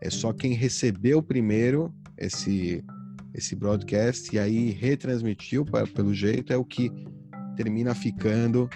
É 0.00 0.10
só 0.10 0.32
quem 0.32 0.54
recebeu 0.54 1.22
primeiro 1.22 1.94
esse, 2.16 2.82
esse 3.34 3.54
broadcast 3.54 4.34
e 4.34 4.38
aí 4.38 4.70
retransmitiu, 4.70 5.64
pra, 5.64 5.86
pelo 5.86 6.14
jeito, 6.14 6.52
é 6.52 6.56
o 6.56 6.64
que 6.64 6.90
termina 7.56 7.94
ficando 7.94 8.68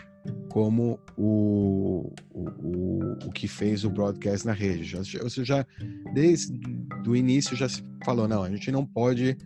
como 0.50 0.98
o, 1.16 2.12
o, 2.30 2.48
o, 2.59 3.26
o 3.26 3.32
que 3.32 3.48
fez 3.48 3.85
o 3.85 3.90
broadcast 3.90 4.46
na 4.46 4.52
rede. 4.52 4.85
Já, 4.85 4.98
você 4.98 5.44
já, 5.44 5.66
desde 6.12 6.59
o 7.06 7.16
início, 7.16 7.56
já 7.56 7.68
se 7.68 7.82
falou, 8.04 8.28
não, 8.28 8.42
a 8.42 8.50
gente 8.50 8.70
não 8.70 8.85
pode 8.85 9.37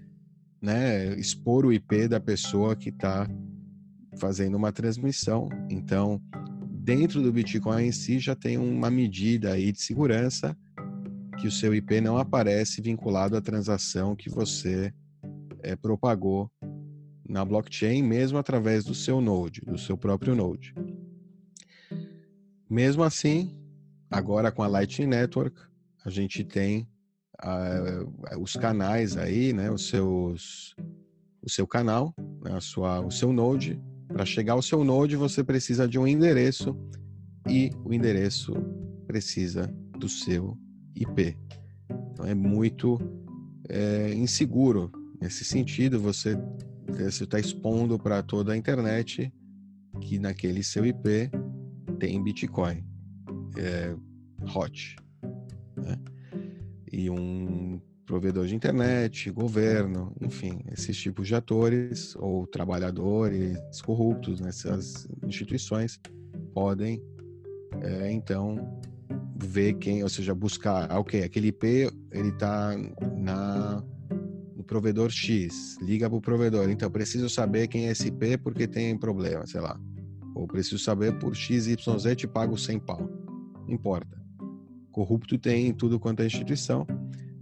né, 0.61 1.15
expor 1.19 1.65
o 1.65 1.73
IP 1.73 2.09
da 2.09 2.21
pessoa 2.21 2.77
que 2.77 2.91
está 2.91 3.29
fazendo 4.19 4.57
uma 4.57 4.73
transmissão. 4.73 5.49
Então, 5.71 6.21
dentro 6.71 7.23
do 7.23 7.33
Bitcoin 7.33 7.87
em 7.87 7.93
si 7.93 8.19
já 8.19 8.35
tem 8.35 8.59
uma 8.59 8.91
medida 8.91 9.53
aí 9.53 9.73
de 9.73 9.81
segurança 9.81 10.57
que 11.39 11.47
o 11.47 11.51
seu 11.51 11.75
IP 11.75 12.01
não 12.01 12.19
aparece 12.19 12.83
vinculado 12.83 13.37
à 13.37 13.41
transação 13.41 14.15
que 14.15 14.29
você 14.29 14.93
é, 15.63 15.75
propagou 15.75 16.51
na 17.27 17.45
blockchain, 17.45 18.03
mesmo 18.03 18.37
através 18.37 18.85
do 18.85 18.95
seu 18.95 19.21
node, 19.21 19.61
do 19.63 19.79
seu 19.79 19.97
próprio 19.97 20.35
node. 20.35 20.75
Mesmo 22.69 23.03
assim, 23.03 23.57
agora 24.11 24.53
com 24.53 24.63
a 24.63 24.67
Lightning 24.67 25.07
Network, 25.07 25.59
a 26.05 26.11
gente 26.11 26.45
tem 26.45 26.89
os 28.39 28.55
canais 28.55 29.17
aí, 29.17 29.53
né, 29.53 29.71
os 29.71 29.89
seus, 29.89 30.75
o 31.43 31.49
seu 31.49 31.67
canal, 31.67 32.15
né, 32.43 32.53
a 32.53 32.61
sua, 32.61 33.01
o 33.01 33.11
seu 33.11 33.33
node. 33.33 33.81
Para 34.09 34.25
chegar 34.25 34.55
ao 34.55 34.63
seu 34.63 34.83
node, 34.85 35.17
você 35.17 35.43
precisa 35.45 35.87
de 35.87 35.99
um 35.99 36.07
endereço 36.07 36.77
e 37.49 37.71
o 37.85 37.93
endereço 37.95 38.53
precisa 39.07 39.73
do 39.99 40.09
seu 40.09 40.59
IP. 40.95 41.37
Então 42.13 42.27
é 42.27 42.35
muito 42.35 42.99
é, 43.69 44.13
inseguro 44.15 44.91
nesse 45.21 45.45
sentido. 45.45 46.01
Você 46.01 46.39
está 46.89 47.39
expondo 47.39 47.99
para 47.99 48.23
toda 48.23 48.53
a 48.53 48.57
internet 48.57 49.33
que 50.01 50.19
naquele 50.19 50.63
seu 50.63 50.85
IP 50.85 51.31
tem 51.99 52.23
Bitcoin 52.23 52.85
é, 53.57 53.95
hot. 54.55 54.97
Né? 55.77 55.97
E 56.93 57.11
um 57.11 57.81
provedor 58.11 58.47
de 58.47 58.57
internet, 58.57 59.31
governo, 59.31 60.13
enfim, 60.21 60.65
esses 60.73 60.97
tipos 60.97 61.29
de 61.29 61.35
atores 61.35 62.17
ou 62.17 62.45
trabalhadores 62.47 63.81
corruptos 63.83 64.41
nessas 64.41 65.09
instituições 65.23 66.01
podem, 66.53 67.01
é, 67.81 68.11
então, 68.11 68.81
ver 69.37 69.75
quem, 69.75 70.03
ou 70.03 70.09
seja, 70.09 70.35
buscar, 70.35 70.91
ah, 70.91 70.99
ok, 70.99 71.23
aquele 71.23 71.49
IP 71.49 71.89
ele 72.11 72.31
está 72.31 72.77
na 73.17 73.83
no 74.57 74.65
provedor 74.65 75.09
X, 75.09 75.79
liga 75.81 76.11
para 76.11 76.19
o 76.19 76.21
provedor, 76.21 76.69
então 76.69 76.91
preciso 76.91 77.31
saber 77.31 77.69
quem 77.69 77.87
é 77.87 77.93
esse 77.93 78.09
IP 78.09 78.39
porque 78.39 78.67
tem 78.67 78.99
problema, 78.99 79.47
sei 79.47 79.61
lá, 79.61 79.81
ou 80.35 80.47
preciso 80.47 80.79
saber 80.79 81.19
por 81.19 81.35
X, 81.35 81.67
Y, 81.67 81.99
Z 81.99 82.17
te 82.17 82.27
pago 82.27 82.59
100 82.59 82.81
pau, 82.81 83.09
não 83.67 83.73
importa. 83.73 84.20
Corrupto 84.91 85.39
tem 85.39 85.73
tudo 85.73 85.99
quanto 85.99 86.23
é 86.23 86.27
instituição, 86.27 86.87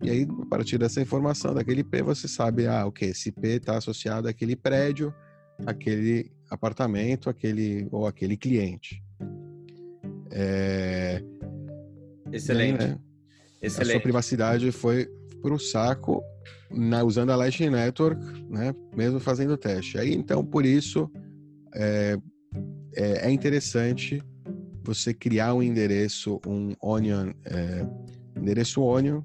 e 0.02 0.10
aí, 0.10 0.26
a 0.42 0.46
partir 0.46 0.78
dessa 0.78 1.00
informação 1.00 1.52
daquele 1.52 1.80
IP, 1.80 2.02
você 2.02 2.28
sabe, 2.28 2.66
ah, 2.66 2.86
ok, 2.86 3.08
esse 3.08 3.30
IP 3.30 3.46
está 3.48 3.76
associado 3.76 4.28
àquele 4.28 4.54
prédio, 4.54 5.12
aquele 5.66 6.30
apartamento, 6.48 7.28
aquele 7.28 7.88
ou 7.90 8.06
aquele 8.06 8.36
cliente. 8.36 9.02
É... 10.30 11.22
Excelente. 12.32 12.78
né? 12.78 12.98
Excelente. 13.60 13.88
A 13.88 13.92
sua 13.92 14.00
privacidade 14.00 14.70
foi 14.70 15.08
para 15.42 15.52
o 15.52 15.58
saco 15.58 16.22
na, 16.70 17.02
usando 17.02 17.30
a 17.30 17.36
Lightning 17.36 17.70
Network, 17.70 18.20
né? 18.48 18.72
Mesmo 18.96 19.18
fazendo 19.18 19.54
o 19.54 19.58
teste. 19.58 19.98
Aí, 19.98 20.14
então, 20.14 20.44
por 20.44 20.64
isso 20.64 21.10
é, 21.74 22.16
é, 22.94 23.26
é 23.26 23.30
interessante 23.30 24.22
você 24.88 25.12
criar 25.12 25.52
um 25.52 25.62
endereço, 25.62 26.40
um 26.46 26.74
Onion, 26.80 27.30
é, 27.44 27.86
endereço 28.34 28.80
Onion 28.80 29.20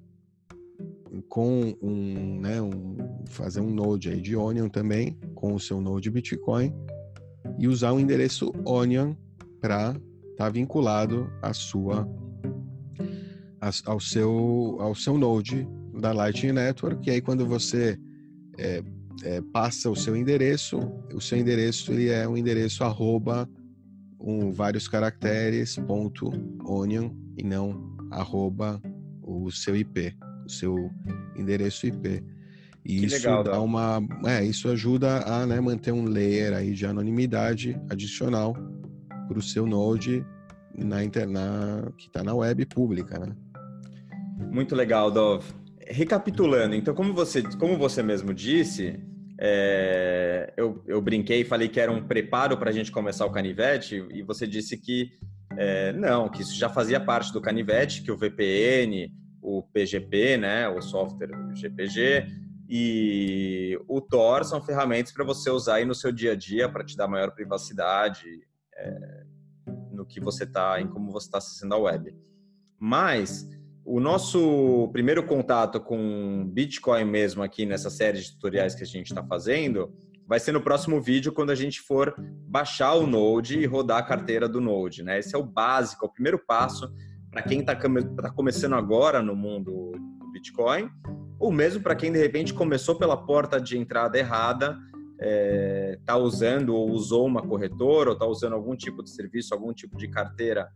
com 1.30 1.74
um, 1.82 2.42
né, 2.42 2.62
um, 2.62 2.98
fazer 3.28 3.62
um 3.62 3.74
node 3.74 4.10
aí 4.10 4.20
de 4.20 4.36
Onion 4.36 4.68
também, 4.68 5.18
com 5.34 5.54
o 5.54 5.60
seu 5.60 5.80
node 5.80 6.12
Bitcoin, 6.12 6.74
e 7.58 7.70
usar 7.70 7.92
o 7.92 7.96
um 7.96 8.00
endereço 8.02 8.52
Onion 8.66 9.14
para 9.62 9.92
estar 10.32 10.36
tá 10.36 10.50
vinculado 10.50 11.32
à 11.42 11.54
sua, 11.54 12.06
ao, 13.86 14.02
seu, 14.02 14.76
ao 14.82 14.94
seu 14.94 15.18
node 15.18 15.66
da 15.98 16.12
Lightning 16.12 16.52
Network, 16.52 17.08
e 17.08 17.14
aí 17.14 17.22
quando 17.22 17.46
você 17.46 17.98
é, 18.58 18.84
é, 19.24 19.42
passa 19.54 19.90
o 19.90 19.96
seu 19.96 20.14
endereço, 20.14 20.78
o 21.14 21.22
seu 21.22 21.38
endereço 21.38 21.94
ele 21.94 22.10
é 22.10 22.28
um 22.28 22.36
endereço 22.36 22.84
arroba 22.84 23.48
um, 24.24 24.52
vários 24.52 24.88
caracteres 24.88 25.76
ponto 25.76 26.32
onion 26.66 27.12
e 27.38 27.44
não 27.44 27.96
arroba 28.12 28.82
o 29.22 29.52
seu 29.52 29.76
IP 29.76 30.16
o 30.46 30.50
seu 30.50 30.92
endereço 31.36 31.88
IP. 31.88 32.24
E 32.86 33.00
que 33.00 33.06
isso 33.06 33.16
legal, 33.16 33.44
dá 33.44 33.60
uma, 33.62 34.02
é, 34.26 34.44
isso 34.44 34.68
ajuda 34.70 35.20
a 35.26 35.46
né, 35.46 35.60
manter 35.62 35.94
um 35.94 36.06
layer 36.06 36.54
aí 36.54 36.74
de 36.74 36.86
anonimidade 36.86 37.80
adicional 37.90 38.54
para 39.28 39.38
o 39.38 39.42
seu 39.42 39.66
Node 39.66 40.26
na 40.76 41.04
internet 41.04 41.94
que 41.98 42.08
está 42.08 42.24
na 42.24 42.34
web 42.34 42.66
pública, 42.66 43.18
né? 43.18 43.34
Muito 44.52 44.76
legal, 44.76 45.10
Dov. 45.10 45.46
Recapitulando, 45.88 46.76
então, 46.76 46.94
como 46.94 47.14
você, 47.14 47.42
como 47.58 47.78
você 47.78 48.04
mesmo 48.04 48.34
disse, 48.34 49.00
é, 49.46 50.54
eu, 50.56 50.82
eu 50.88 51.02
brinquei 51.02 51.42
e 51.42 51.46
falei 51.46 51.68
que 51.68 51.78
era 51.78 51.92
um 51.92 52.08
preparo 52.08 52.58
para 52.58 52.70
a 52.70 52.74
gente 52.74 52.94
começar 52.94 53.26
o 53.26 53.32
canivete, 53.32 54.08
e 54.10 54.24
você 54.24 54.48
disse 54.48 54.78
que 54.78 55.12
é, 55.58 55.92
não, 55.92 56.30
que 56.30 56.42
isso 56.42 56.56
já 56.56 56.70
fazia 56.70 56.98
parte 56.98 57.34
do 57.34 57.42
canivete, 57.42 58.04
que 58.04 58.12
o 58.12 58.16
VPN, 58.16 59.12
o 59.42 59.62
PGP, 59.62 60.38
né, 60.38 60.70
o 60.70 60.82
software 60.82 61.32
GPG, 61.54 62.26
e 62.70 63.78
o 63.86 64.00
Tor 64.00 64.46
são 64.46 64.64
ferramentas 64.64 65.12
para 65.12 65.26
você 65.26 65.50
usar 65.50 65.76
aí 65.76 65.86
no 65.86 65.94
seu 65.94 66.14
dia 66.14 66.32
a 66.32 66.36
dia 66.36 66.70
para 66.70 66.86
te 66.86 66.96
dar 66.96 67.10
maior 67.10 67.32
privacidade 67.32 68.26
é, 68.78 69.24
no 69.92 70.06
que 70.06 70.22
você 70.22 70.46
está, 70.46 70.80
em 70.80 70.88
como 70.88 71.12
você 71.12 71.28
está 71.28 71.40
acessando 71.40 71.76
a 71.76 71.80
web. 71.80 72.16
Mas 72.80 73.46
o 73.86 74.00
nosso 74.00 74.90
primeiro 74.94 75.24
contato 75.24 75.80
com 75.80 76.50
Bitcoin 76.54 77.06
mesmo 77.06 77.44
aqui 77.44 77.66
nessa 77.66 77.90
série 77.90 78.20
de 78.20 78.32
tutoriais 78.32 78.76
que 78.76 78.84
a 78.84 78.88
gente 78.88 79.08
está 79.08 79.24
fazendo 79.24 79.94
vai 80.26 80.40
ser 80.40 80.54
no 80.54 80.62
próximo 80.62 81.02
vídeo 81.02 81.34
quando 81.34 81.50
a 81.50 81.56
gente 81.56 81.82
for 81.82 82.16
baixar 82.48 82.94
o 82.94 83.06
Node 83.06 83.60
e 83.60 83.66
rodar 83.66 83.98
a 83.98 84.04
carteira 84.04 84.48
do 84.48 84.62
Node, 84.62 85.04
né? 85.04 85.20
Esse 85.20 85.36
é 85.36 85.38
o 85.38 85.44
básico, 85.44 86.06
é 86.06 86.08
o 86.08 86.12
primeiro 86.12 86.40
passo 86.40 86.90
para 87.30 87.42
quem 87.42 87.60
está 87.60 87.76
tá 87.76 88.32
começando 88.32 88.74
agora 88.74 89.22
no 89.22 89.36
mundo 89.36 89.92
do 90.20 90.32
Bitcoin, 90.32 90.90
ou 91.40 91.52
mesmo 91.52 91.82
para 91.82 91.96
quem 91.96 92.12
de 92.12 92.20
repente 92.20 92.54
começou 92.54 92.96
pela 92.96 93.18
porta 93.18 93.60
de 93.60 93.78
entrada 93.78 94.18
errada, 94.18 94.78
está 95.20 96.14
é, 96.14 96.22
usando 96.22 96.76
ou 96.76 96.90
usou 96.92 97.26
uma 97.26 97.42
corretora, 97.42 98.12
ou 98.12 98.14
está 98.14 98.26
usando 98.26 98.54
algum 98.54 98.76
tipo 98.76 99.04
de 99.04 99.10
serviço, 99.10 99.54
algum 99.54 99.74
tipo 99.74 99.98
de 99.98 100.08
carteira 100.08 100.72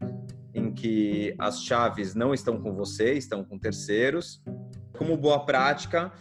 em 0.57 0.71
que 0.71 1.35
as 1.37 1.63
chaves 1.63 2.15
não 2.15 2.33
estão 2.33 2.59
com 2.59 2.73
você, 2.73 3.13
estão 3.13 3.43
com 3.43 3.59
terceiros. 3.59 4.43
Como 4.97 5.15
boa 5.15 5.45
prática, 5.45 6.11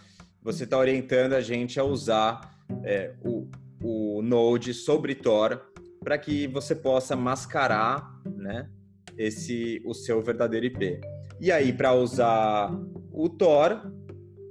você 0.42 0.64
está 0.64 0.79
orientando 0.79 1.33
a 1.33 1.40
gente 1.40 1.81
a 1.81 1.85
usar 1.85 2.55
é, 2.85 3.14
o, 3.25 3.49
o 3.83 4.20
Node 4.22 4.75
sobre 4.75 5.14
Tor 5.14 5.72
para 6.01 6.18
que 6.18 6.46
você 6.46 6.75
possa 6.75 7.16
mascarar 7.16 8.20
né, 8.37 8.68
esse 9.16 9.83
o 9.85 9.94
seu 9.94 10.22
verdadeiro 10.22 10.66
IP. 10.66 11.01
E 11.40 11.51
aí, 11.51 11.72
para 11.72 11.94
usar 11.94 12.70
o 13.11 13.29
Tor, 13.29 13.90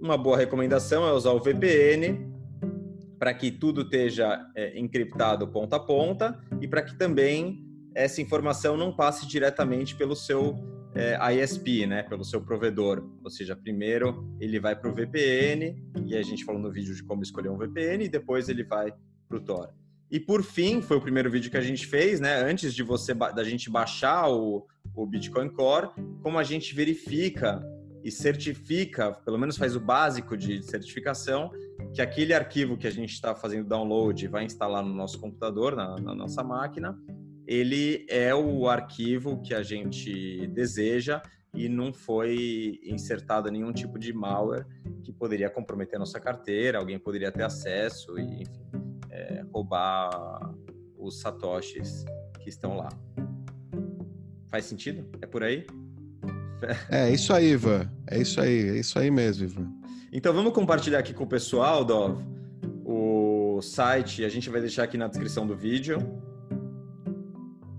uma 0.02 0.17
boa 0.17 0.38
recomendação 0.38 1.08
é 1.08 1.13
usar 1.13 1.32
o 1.32 1.39
VPN 1.39 2.34
para 3.17 3.34
que 3.34 3.52
tudo 3.52 3.82
esteja 3.82 4.45
é, 4.56 4.78
encriptado 4.78 5.48
ponta 5.48 5.78
a 5.78 5.80
ponta 5.80 6.39
e 6.60 6.67
para 6.67 6.82
que 6.82 6.98
também 6.98 7.64
essa 7.96 8.22
informação 8.22 8.76
não 8.76 8.94
passe 8.94 9.26
diretamente 9.26 9.96
pelo 9.96 10.16
seu 10.16 10.56
é, 10.94 11.18
ISP, 11.34 11.88
né, 11.88 12.04
pelo 12.04 12.26
seu 12.26 12.42
provedor. 12.42 13.04
Ou 13.24 13.30
seja, 13.30 13.56
primeiro 13.56 14.30
ele 14.40 14.60
vai 14.60 14.76
para 14.76 14.90
o 14.90 14.94
VPN, 14.94 15.82
e 16.06 16.16
a 16.16 16.22
gente 16.22 16.44
falou 16.44 16.62
no 16.62 16.72
vídeo 16.72 16.94
de 16.94 17.04
como 17.04 17.24
escolher 17.24 17.50
um 17.50 17.58
VPN, 17.58 18.04
e 18.04 18.10
depois 18.10 18.50
ele 18.50 18.64
vai 18.64 18.94
para 19.28 19.38
o 19.38 19.42
Tor. 19.42 19.74
E 20.12 20.20
por 20.20 20.44
fim, 20.44 20.82
foi 20.82 20.98
o 20.98 21.02
primeiro 21.02 21.32
vídeo 21.32 21.50
que 21.50 21.58
a 21.58 21.62
gente 21.62 21.88
fez, 21.88 22.20
né? 22.20 22.36
Antes 22.36 22.74
de 22.76 22.84
você 22.84 23.14
da 23.14 23.44
gente 23.44 23.70
baixar 23.70 24.30
o, 24.30 24.68
o 24.94 25.06
Bitcoin 25.06 25.50
Core, 25.50 25.90
como 26.22 26.38
a 26.38 26.44
gente 26.44 26.76
verifica 26.76 27.60
e 28.04 28.12
certifica, 28.12 29.12
pelo 29.12 29.38
menos 29.38 29.58
faz 29.58 29.76
o 29.76 29.80
básico 29.80 30.38
de 30.38 30.62
certificação, 30.62 31.52
que 31.92 32.02
aquele 32.02 32.36
arquivo 32.36 32.78
que 32.78 32.86
a 32.86 32.92
gente 32.92 33.14
está 33.14 33.34
fazendo 33.34 33.68
download 33.68 34.28
vai 34.28 34.44
instalar 34.44 34.84
no 34.84 34.94
nosso 34.94 35.20
computador, 35.20 35.76
na, 35.76 35.96
na 36.00 36.14
nossa 36.14 36.44
máquina, 36.44 36.96
ele 37.48 38.06
é 38.10 38.34
o 38.34 38.68
arquivo 38.68 39.42
que 39.42 39.54
a 39.54 39.62
gente 39.62 40.48
deseja 40.48 41.22
e 41.54 41.70
não 41.70 41.94
foi 41.94 42.80
insertado 42.84 43.50
nenhum 43.50 43.72
tipo 43.72 43.98
de 43.98 44.12
malware 44.12 44.66
que 45.04 45.12
poderia 45.12 45.50
comprometer 45.50 45.96
a 45.96 46.00
nossa 46.00 46.20
carteira, 46.20 46.80
alguém 46.80 47.00
poderia 47.00 47.32
ter 47.32 47.44
acesso 47.44 48.20
e, 48.20 48.44
enfim, 48.44 48.66
é, 49.10 49.44
roubar 49.54 50.54
os 50.98 51.22
satoshis 51.22 52.04
que 52.42 52.50
estão 52.50 52.76
lá. 52.76 52.90
Faz 54.50 54.66
sentido? 54.66 55.08
É 55.22 55.26
por 55.26 55.44
aí? 55.44 55.66
É 56.90 57.12
isso 57.12 57.34
aí, 57.34 57.52
Ivan. 57.52 57.90
É 58.08 58.20
isso 58.20 58.42
aí, 58.42 58.70
é 58.70 58.80
isso 58.80 58.98
aí 58.98 59.12
mesmo, 59.12 59.46
Ivan. 59.46 59.72
Então 60.12 60.34
vamos 60.34 60.54
compartilhar 60.54 61.00
aqui 61.00 61.14
com 61.14 61.26
o 61.26 61.28
pessoal, 61.28 61.84
Dov, 61.84 62.24
o 62.84 63.62
site, 63.62 64.24
a 64.24 64.30
gente 64.30 64.50
vai 64.50 64.62
deixar 64.62 64.84
aqui 64.84 64.98
na 64.98 65.08
descrição 65.08 65.46
do 65.46 65.56
vídeo. 65.56 66.00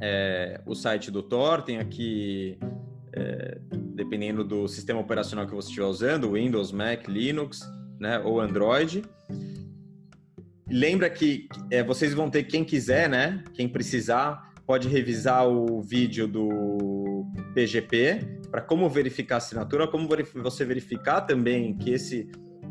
É, 0.01 0.61
o 0.67 0.75
site 0.75 1.11
do 1.11 1.23
Tor, 1.23 1.63
tem 1.63 1.79
aqui, 1.79 2.59
é, 3.13 3.59
dependendo 3.95 4.45
do 4.45 4.69
sistema 4.69 5.01
operacional 5.01 5.47
que 5.47 5.55
você 5.55 5.69
estiver 5.69 5.87
usando, 5.87 6.33
Windows, 6.33 6.73
Mac, 6.73 7.09
Linux, 7.09 7.61
né, 7.99 8.19
ou 8.19 8.41
Android. 8.41 9.03
Lembra 10.69 11.09
que 11.09 11.49
é, 11.71 11.83
vocês 11.83 12.13
vão 12.13 12.29
ter, 12.29 12.45
quem 12.45 12.65
quiser, 12.65 13.09
né? 13.09 13.43
Quem 13.55 13.69
precisar, 13.69 14.53
pode 14.67 14.89
revisar 14.89 15.49
o 15.49 15.81
vídeo 15.81 16.27
do 16.27 17.25
PGP 17.55 18.41
para 18.51 18.61
como 18.61 18.89
verificar 18.89 19.37
a 19.37 19.39
assinatura, 19.39 19.87
como 19.87 20.09
você 20.43 20.65
verificar 20.65 21.21
também 21.21 21.77
que 21.77 21.91
esse 21.91 22.29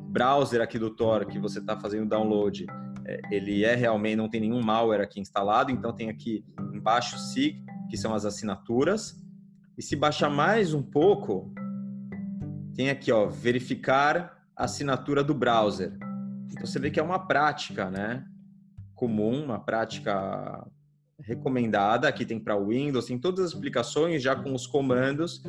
browser 0.09 0.61
aqui 0.61 0.77
do 0.77 0.89
Tor 0.89 1.25
que 1.25 1.39
você 1.39 1.59
está 1.59 1.79
fazendo 1.79 2.07
download, 2.07 2.65
é, 3.05 3.19
ele 3.31 3.63
é 3.63 3.75
realmente, 3.75 4.15
não 4.15 4.29
tem 4.29 4.41
nenhum 4.41 4.61
malware 4.61 5.01
aqui 5.01 5.19
instalado, 5.19 5.71
então 5.71 5.93
tem 5.93 6.09
aqui 6.09 6.43
embaixo 6.85 7.17
SIG, 7.17 7.65
que 7.89 7.97
são 7.97 8.13
as 8.13 8.25
assinaturas. 8.25 9.19
E 9.75 9.81
se 9.81 9.95
baixar 9.95 10.29
mais 10.29 10.71
um 10.71 10.83
pouco, 10.83 11.51
tem 12.75 12.91
aqui, 12.91 13.11
ó, 13.11 13.25
verificar 13.25 14.37
a 14.55 14.65
assinatura 14.65 15.23
do 15.23 15.33
browser. 15.33 15.97
Então, 16.51 16.63
você 16.63 16.77
vê 16.77 16.91
que 16.91 16.99
é 16.99 17.03
uma 17.03 17.17
prática, 17.17 17.89
né? 17.89 18.23
Comum, 18.93 19.45
uma 19.45 19.59
prática 19.59 20.63
recomendada. 21.19 22.07
Aqui 22.07 22.23
tem 22.23 22.39
para 22.39 22.55
Windows, 22.55 23.07
tem 23.07 23.17
todas 23.17 23.45
as 23.45 23.55
aplicações 23.55 24.21
já 24.21 24.35
com 24.35 24.53
os 24.53 24.67
comandos 24.67 25.41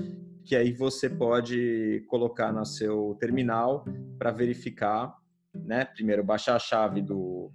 que 0.42 0.56
aí 0.56 0.72
você 0.72 1.10
pode 1.10 2.04
colocar 2.08 2.52
no 2.52 2.64
seu 2.64 3.16
terminal 3.20 3.84
para 4.16 4.30
verificar, 4.30 5.12
né? 5.52 5.84
Primeiro 5.84 6.22
baixar 6.22 6.54
a 6.54 6.58
chave 6.60 7.02
do 7.02 7.50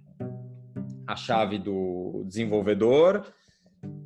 a 1.06 1.16
chave 1.16 1.58
do 1.58 2.22
desenvolvedor, 2.26 3.26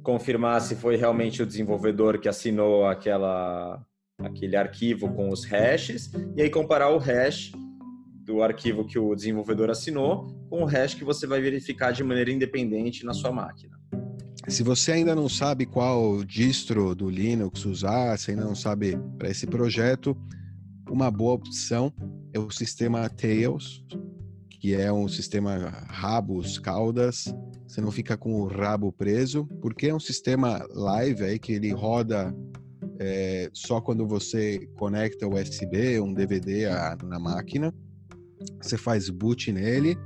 confirmar 0.02 0.60
se 0.60 0.74
foi 0.76 0.96
realmente 0.96 1.42
o 1.42 1.46
desenvolvedor 1.46 2.18
que 2.18 2.28
assinou 2.28 2.86
aquela 2.86 3.84
aquele 4.18 4.56
arquivo 4.56 5.12
com 5.12 5.28
os 5.30 5.44
hashes 5.44 6.10
e 6.34 6.40
aí 6.40 6.48
comparar 6.48 6.90
o 6.90 6.98
hash 6.98 7.52
do 8.24 8.42
arquivo 8.42 8.86
que 8.86 8.98
o 8.98 9.14
desenvolvedor 9.14 9.70
assinou 9.70 10.26
com 10.48 10.62
o 10.62 10.64
hash 10.64 10.94
que 10.94 11.04
você 11.04 11.26
vai 11.26 11.40
verificar 11.40 11.92
de 11.92 12.02
maneira 12.02 12.30
independente 12.30 13.04
na 13.04 13.12
sua 13.12 13.30
máquina. 13.30 13.76
Se 14.48 14.62
você 14.62 14.92
ainda 14.92 15.14
não 15.14 15.28
sabe 15.28 15.66
qual 15.66 16.24
distro 16.24 16.94
do 16.94 17.10
Linux 17.10 17.64
usar, 17.64 18.16
se 18.16 18.30
ainda 18.30 18.44
não 18.44 18.54
sabe 18.54 18.96
para 19.18 19.28
esse 19.28 19.46
projeto, 19.46 20.16
uma 20.88 21.10
boa 21.10 21.34
opção 21.34 21.92
é 22.32 22.38
o 22.38 22.50
sistema 22.50 23.08
Tails, 23.08 23.84
que 24.48 24.74
é 24.74 24.92
um 24.92 25.08
sistema 25.08 25.56
rabos, 25.88 26.58
caudas. 26.58 27.34
Você 27.66 27.80
não 27.80 27.90
fica 27.90 28.16
com 28.16 28.40
o 28.40 28.46
rabo 28.46 28.92
preso, 28.92 29.46
porque 29.60 29.88
é 29.88 29.94
um 29.94 30.00
sistema 30.00 30.64
live 30.70 31.24
aí 31.24 31.38
que 31.38 31.52
ele 31.52 31.72
roda 31.72 32.34
é, 32.98 33.50
só 33.52 33.80
quando 33.80 34.06
você 34.06 34.68
conecta 34.78 35.28
USB, 35.28 36.00
um 36.00 36.12
DVD 36.12 36.66
a, 36.66 36.96
na 37.02 37.18
máquina. 37.18 37.74
Você 38.62 38.76
faz 38.76 39.10
boot 39.10 39.50
nele, 39.52 39.98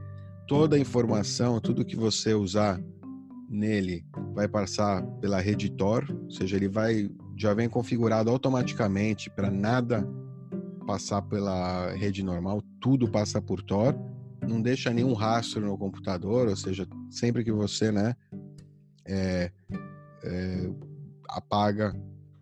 toda 0.46 0.76
a 0.76 0.78
informação, 0.78 1.60
tudo 1.60 1.84
que 1.84 1.96
você 1.96 2.34
usar 2.34 2.80
nele 3.48 4.04
vai 4.34 4.48
passar 4.48 5.02
pela 5.20 5.40
rede 5.40 5.70
Tor, 5.70 6.06
ou 6.24 6.30
seja, 6.30 6.56
ele 6.56 6.68
vai 6.68 7.10
já 7.36 7.54
vem 7.54 7.68
configurado 7.68 8.30
automaticamente 8.30 9.30
para 9.30 9.50
nada 9.50 10.06
passar 10.86 11.22
pela 11.22 11.90
rede 11.92 12.22
normal, 12.22 12.62
tudo 12.80 13.10
passa 13.10 13.40
por 13.40 13.62
Tor, 13.62 13.96
não 14.46 14.60
deixa 14.60 14.90
nenhum 14.90 15.12
rastro 15.12 15.60
no 15.60 15.76
computador, 15.76 16.48
ou 16.48 16.56
seja, 16.56 16.86
sempre 17.10 17.44
que 17.44 17.52
você, 17.52 17.92
né, 17.92 18.14
é, 19.06 19.50
é, 20.24 20.70
apaga, 21.28 21.94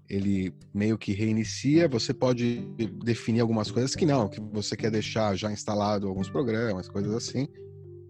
ele 0.08 0.54
meio 0.72 0.96
que 0.96 1.12
reinicia. 1.12 1.88
Você 1.88 2.14
pode 2.14 2.66
definir 3.04 3.40
algumas 3.40 3.70
coisas 3.70 3.94
que 3.94 4.06
não, 4.06 4.28
que 4.28 4.40
você 4.40 4.76
quer 4.76 4.90
deixar 4.90 5.36
já 5.36 5.52
instalado 5.52 6.08
alguns 6.08 6.30
programas, 6.30 6.88
coisas 6.88 7.14
assim, 7.14 7.46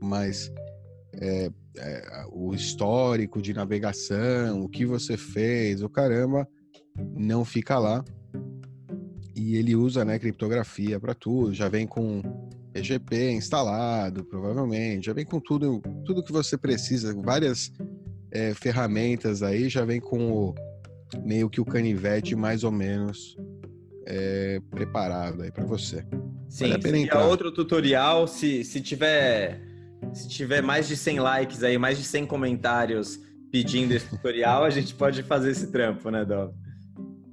mas 0.00 0.52
é, 1.14 1.50
é, 1.76 2.26
o 2.30 2.54
histórico 2.54 3.42
de 3.42 3.52
navegação, 3.52 4.62
o 4.62 4.68
que 4.68 4.86
você 4.86 5.16
fez, 5.16 5.82
o 5.82 5.88
caramba, 5.88 6.46
não 7.16 7.44
fica 7.44 7.78
lá. 7.78 8.04
E 9.34 9.56
ele 9.56 9.76
usa 9.76 10.04
né, 10.04 10.18
criptografia 10.18 10.98
para 10.98 11.14
tudo, 11.14 11.54
já 11.54 11.68
vem 11.68 11.86
com 11.86 12.22
PGP 12.80 13.32
instalado, 13.32 14.24
provavelmente, 14.24 15.06
já 15.06 15.12
vem 15.12 15.24
com 15.24 15.40
tudo, 15.40 15.80
tudo 16.04 16.22
que 16.22 16.32
você 16.32 16.56
precisa, 16.56 17.14
várias 17.14 17.72
é, 18.30 18.54
ferramentas 18.54 19.42
aí, 19.42 19.68
já 19.68 19.84
vem 19.84 20.00
com 20.00 20.30
o, 20.30 20.54
meio 21.24 21.48
que 21.48 21.60
o 21.60 21.64
canivete 21.64 22.36
mais 22.36 22.64
ou 22.64 22.70
menos 22.70 23.36
é, 24.06 24.60
preparado 24.70 25.42
aí 25.42 25.50
para 25.50 25.64
você. 25.64 26.04
Sim, 26.48 26.70
vale 26.70 27.10
a 27.10 27.24
outro 27.24 27.52
tutorial, 27.52 28.26
se, 28.26 28.64
se 28.64 28.80
tiver 28.80 29.60
se 30.12 30.28
tiver 30.28 30.62
mais 30.62 30.88
de 30.88 30.96
100 30.96 31.20
likes 31.20 31.62
aí, 31.62 31.76
mais 31.76 31.98
de 31.98 32.04
100 32.04 32.26
comentários 32.26 33.20
pedindo 33.50 33.92
esse 33.92 34.08
tutorial, 34.08 34.64
a 34.64 34.70
gente 34.70 34.94
pode 34.94 35.22
fazer 35.22 35.50
esse 35.50 35.68
trampo, 35.68 36.10
né, 36.10 36.24
Dó? 36.24 36.52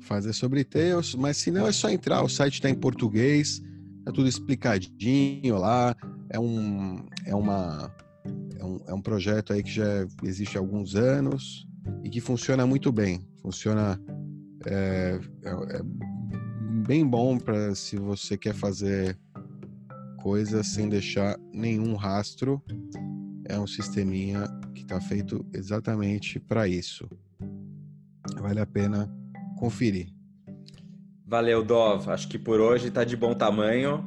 Fazer 0.01 0.33
sobre 0.33 0.63
Tails, 0.63 1.15
mas 1.15 1.37
se 1.37 1.51
não 1.51 1.67
é 1.67 1.71
só 1.71 1.89
entrar, 1.89 2.23
o 2.23 2.29
site 2.29 2.55
está 2.55 2.69
em 2.69 2.75
português, 2.75 3.61
tá 4.05 4.11
tudo 4.11 4.27
explicadinho 4.29 5.57
lá, 5.57 5.95
é 6.29 6.39
um, 6.39 7.05
é 7.25 7.35
uma, 7.35 7.91
é 8.59 8.63
um, 8.63 8.79
é 8.87 8.93
um 8.93 9.01
projeto 9.01 9.51
aí 9.51 9.63
que 9.63 9.71
já 9.71 10.07
existe 10.23 10.57
há 10.57 10.61
alguns 10.61 10.95
anos 10.95 11.67
e 12.03 12.09
que 12.09 12.21
funciona 12.21 12.65
muito 12.65 12.91
bem, 12.91 13.27
funciona 13.41 13.99
é, 14.67 15.19
é, 15.43 15.49
é 15.77 15.81
bem 16.85 17.05
bom 17.05 17.37
para 17.37 17.73
se 17.73 17.97
você 17.97 18.37
quer 18.37 18.53
fazer 18.53 19.17
coisa 20.21 20.63
sem 20.63 20.89
deixar 20.89 21.37
nenhum 21.53 21.95
rastro. 21.95 22.61
É 23.47 23.59
um 23.59 23.67
sisteminha 23.67 24.47
que 24.73 24.81
está 24.81 24.99
feito 24.99 25.45
exatamente 25.53 26.39
para 26.39 26.67
isso. 26.67 27.07
Vale 28.39 28.59
a 28.59 28.65
pena 28.65 29.07
conferir. 29.57 30.14
Valeu, 31.27 31.63
Dov. 31.63 32.07
Acho 32.09 32.27
que 32.27 32.37
por 32.37 32.59
hoje 32.59 32.89
está 32.89 33.03
de 33.03 33.17
bom 33.17 33.33
tamanho. 33.33 34.05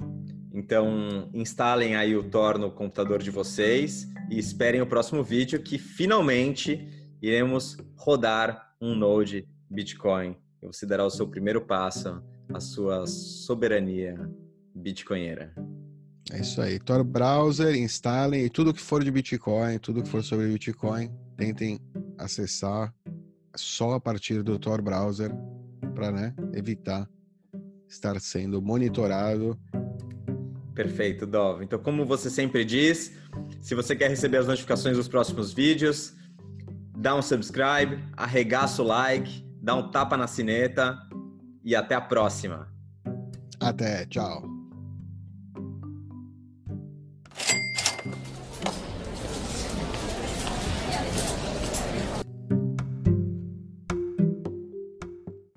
Então, 0.53 1.29
instalem 1.35 1.97
aí 1.97 2.17
o 2.17 2.23
Tor 2.23 2.59
no 2.59 2.71
computador 2.71 3.21
de 3.21 3.31
vocês 3.31 4.09
e 4.31 4.39
esperem 4.39 4.81
o 4.81 4.87
próximo 4.87 5.23
vídeo 5.23 5.61
que 5.61 5.79
finalmente 5.79 6.89
iremos 7.21 7.77
rodar 7.97 8.73
um 8.81 8.95
Node 8.95 9.49
Bitcoin. 9.69 10.37
E 10.63 10.67
você 10.67 10.87
dará 10.87 11.05
o 11.05 11.11
seu 11.11 11.27
primeiro 11.27 11.61
passo 11.61 12.23
à 12.55 12.61
sua 12.61 13.07
soberania 13.07 14.15
bitcoinheira. 14.75 15.53
É 16.31 16.41
isso 16.41 16.61
aí. 16.61 16.79
Tor 16.79 17.03
Browser, 17.03 17.75
instalem 17.75 18.45
e 18.45 18.51
tudo 18.51 18.73
que 18.73 18.81
for 18.81 19.03
de 19.03 19.11
Bitcoin, 19.11 19.79
tudo 19.79 20.03
que 20.03 20.09
for 20.09 20.23
sobre 20.23 20.47
Bitcoin, 20.49 21.11
tentem 21.37 21.81
acessar 22.17 22.95
só 23.57 23.95
a 23.95 24.01
partir 24.01 24.43
do 24.43 24.59
Tor 24.59 24.83
Browser 24.83 25.33
para 25.99 26.13
né, 26.13 26.33
evitar 26.53 27.11
estar 27.89 28.21
sendo 28.21 28.63
monitorado. 28.63 29.59
Perfeito, 30.73 31.27
Dov. 31.27 31.65
Então, 31.65 31.77
como 31.81 32.07
você 32.07 32.31
sempre 32.31 32.65
diz, 32.65 33.13
se 33.61 33.75
você 33.75 33.97
quer 33.97 34.09
receber 34.09 34.37
as 34.37 34.47
notificações 34.47 34.97
dos 34.97 35.09
próximos 35.09 35.53
vídeos, 35.53 36.15
dá 36.97 37.17
um 37.17 37.23
subscribe, 37.23 37.99
arregaça 38.17 38.81
o 38.81 38.87
like, 38.87 39.45
dá 39.61 39.75
um 39.75 39.91
tapa 39.91 40.17
na 40.17 40.29
sineta 40.29 40.97
e 41.65 41.75
até 41.75 41.97
a 41.97 42.01
próxima. 42.01 42.73
Até, 43.59 44.07
tchau. 44.07 44.48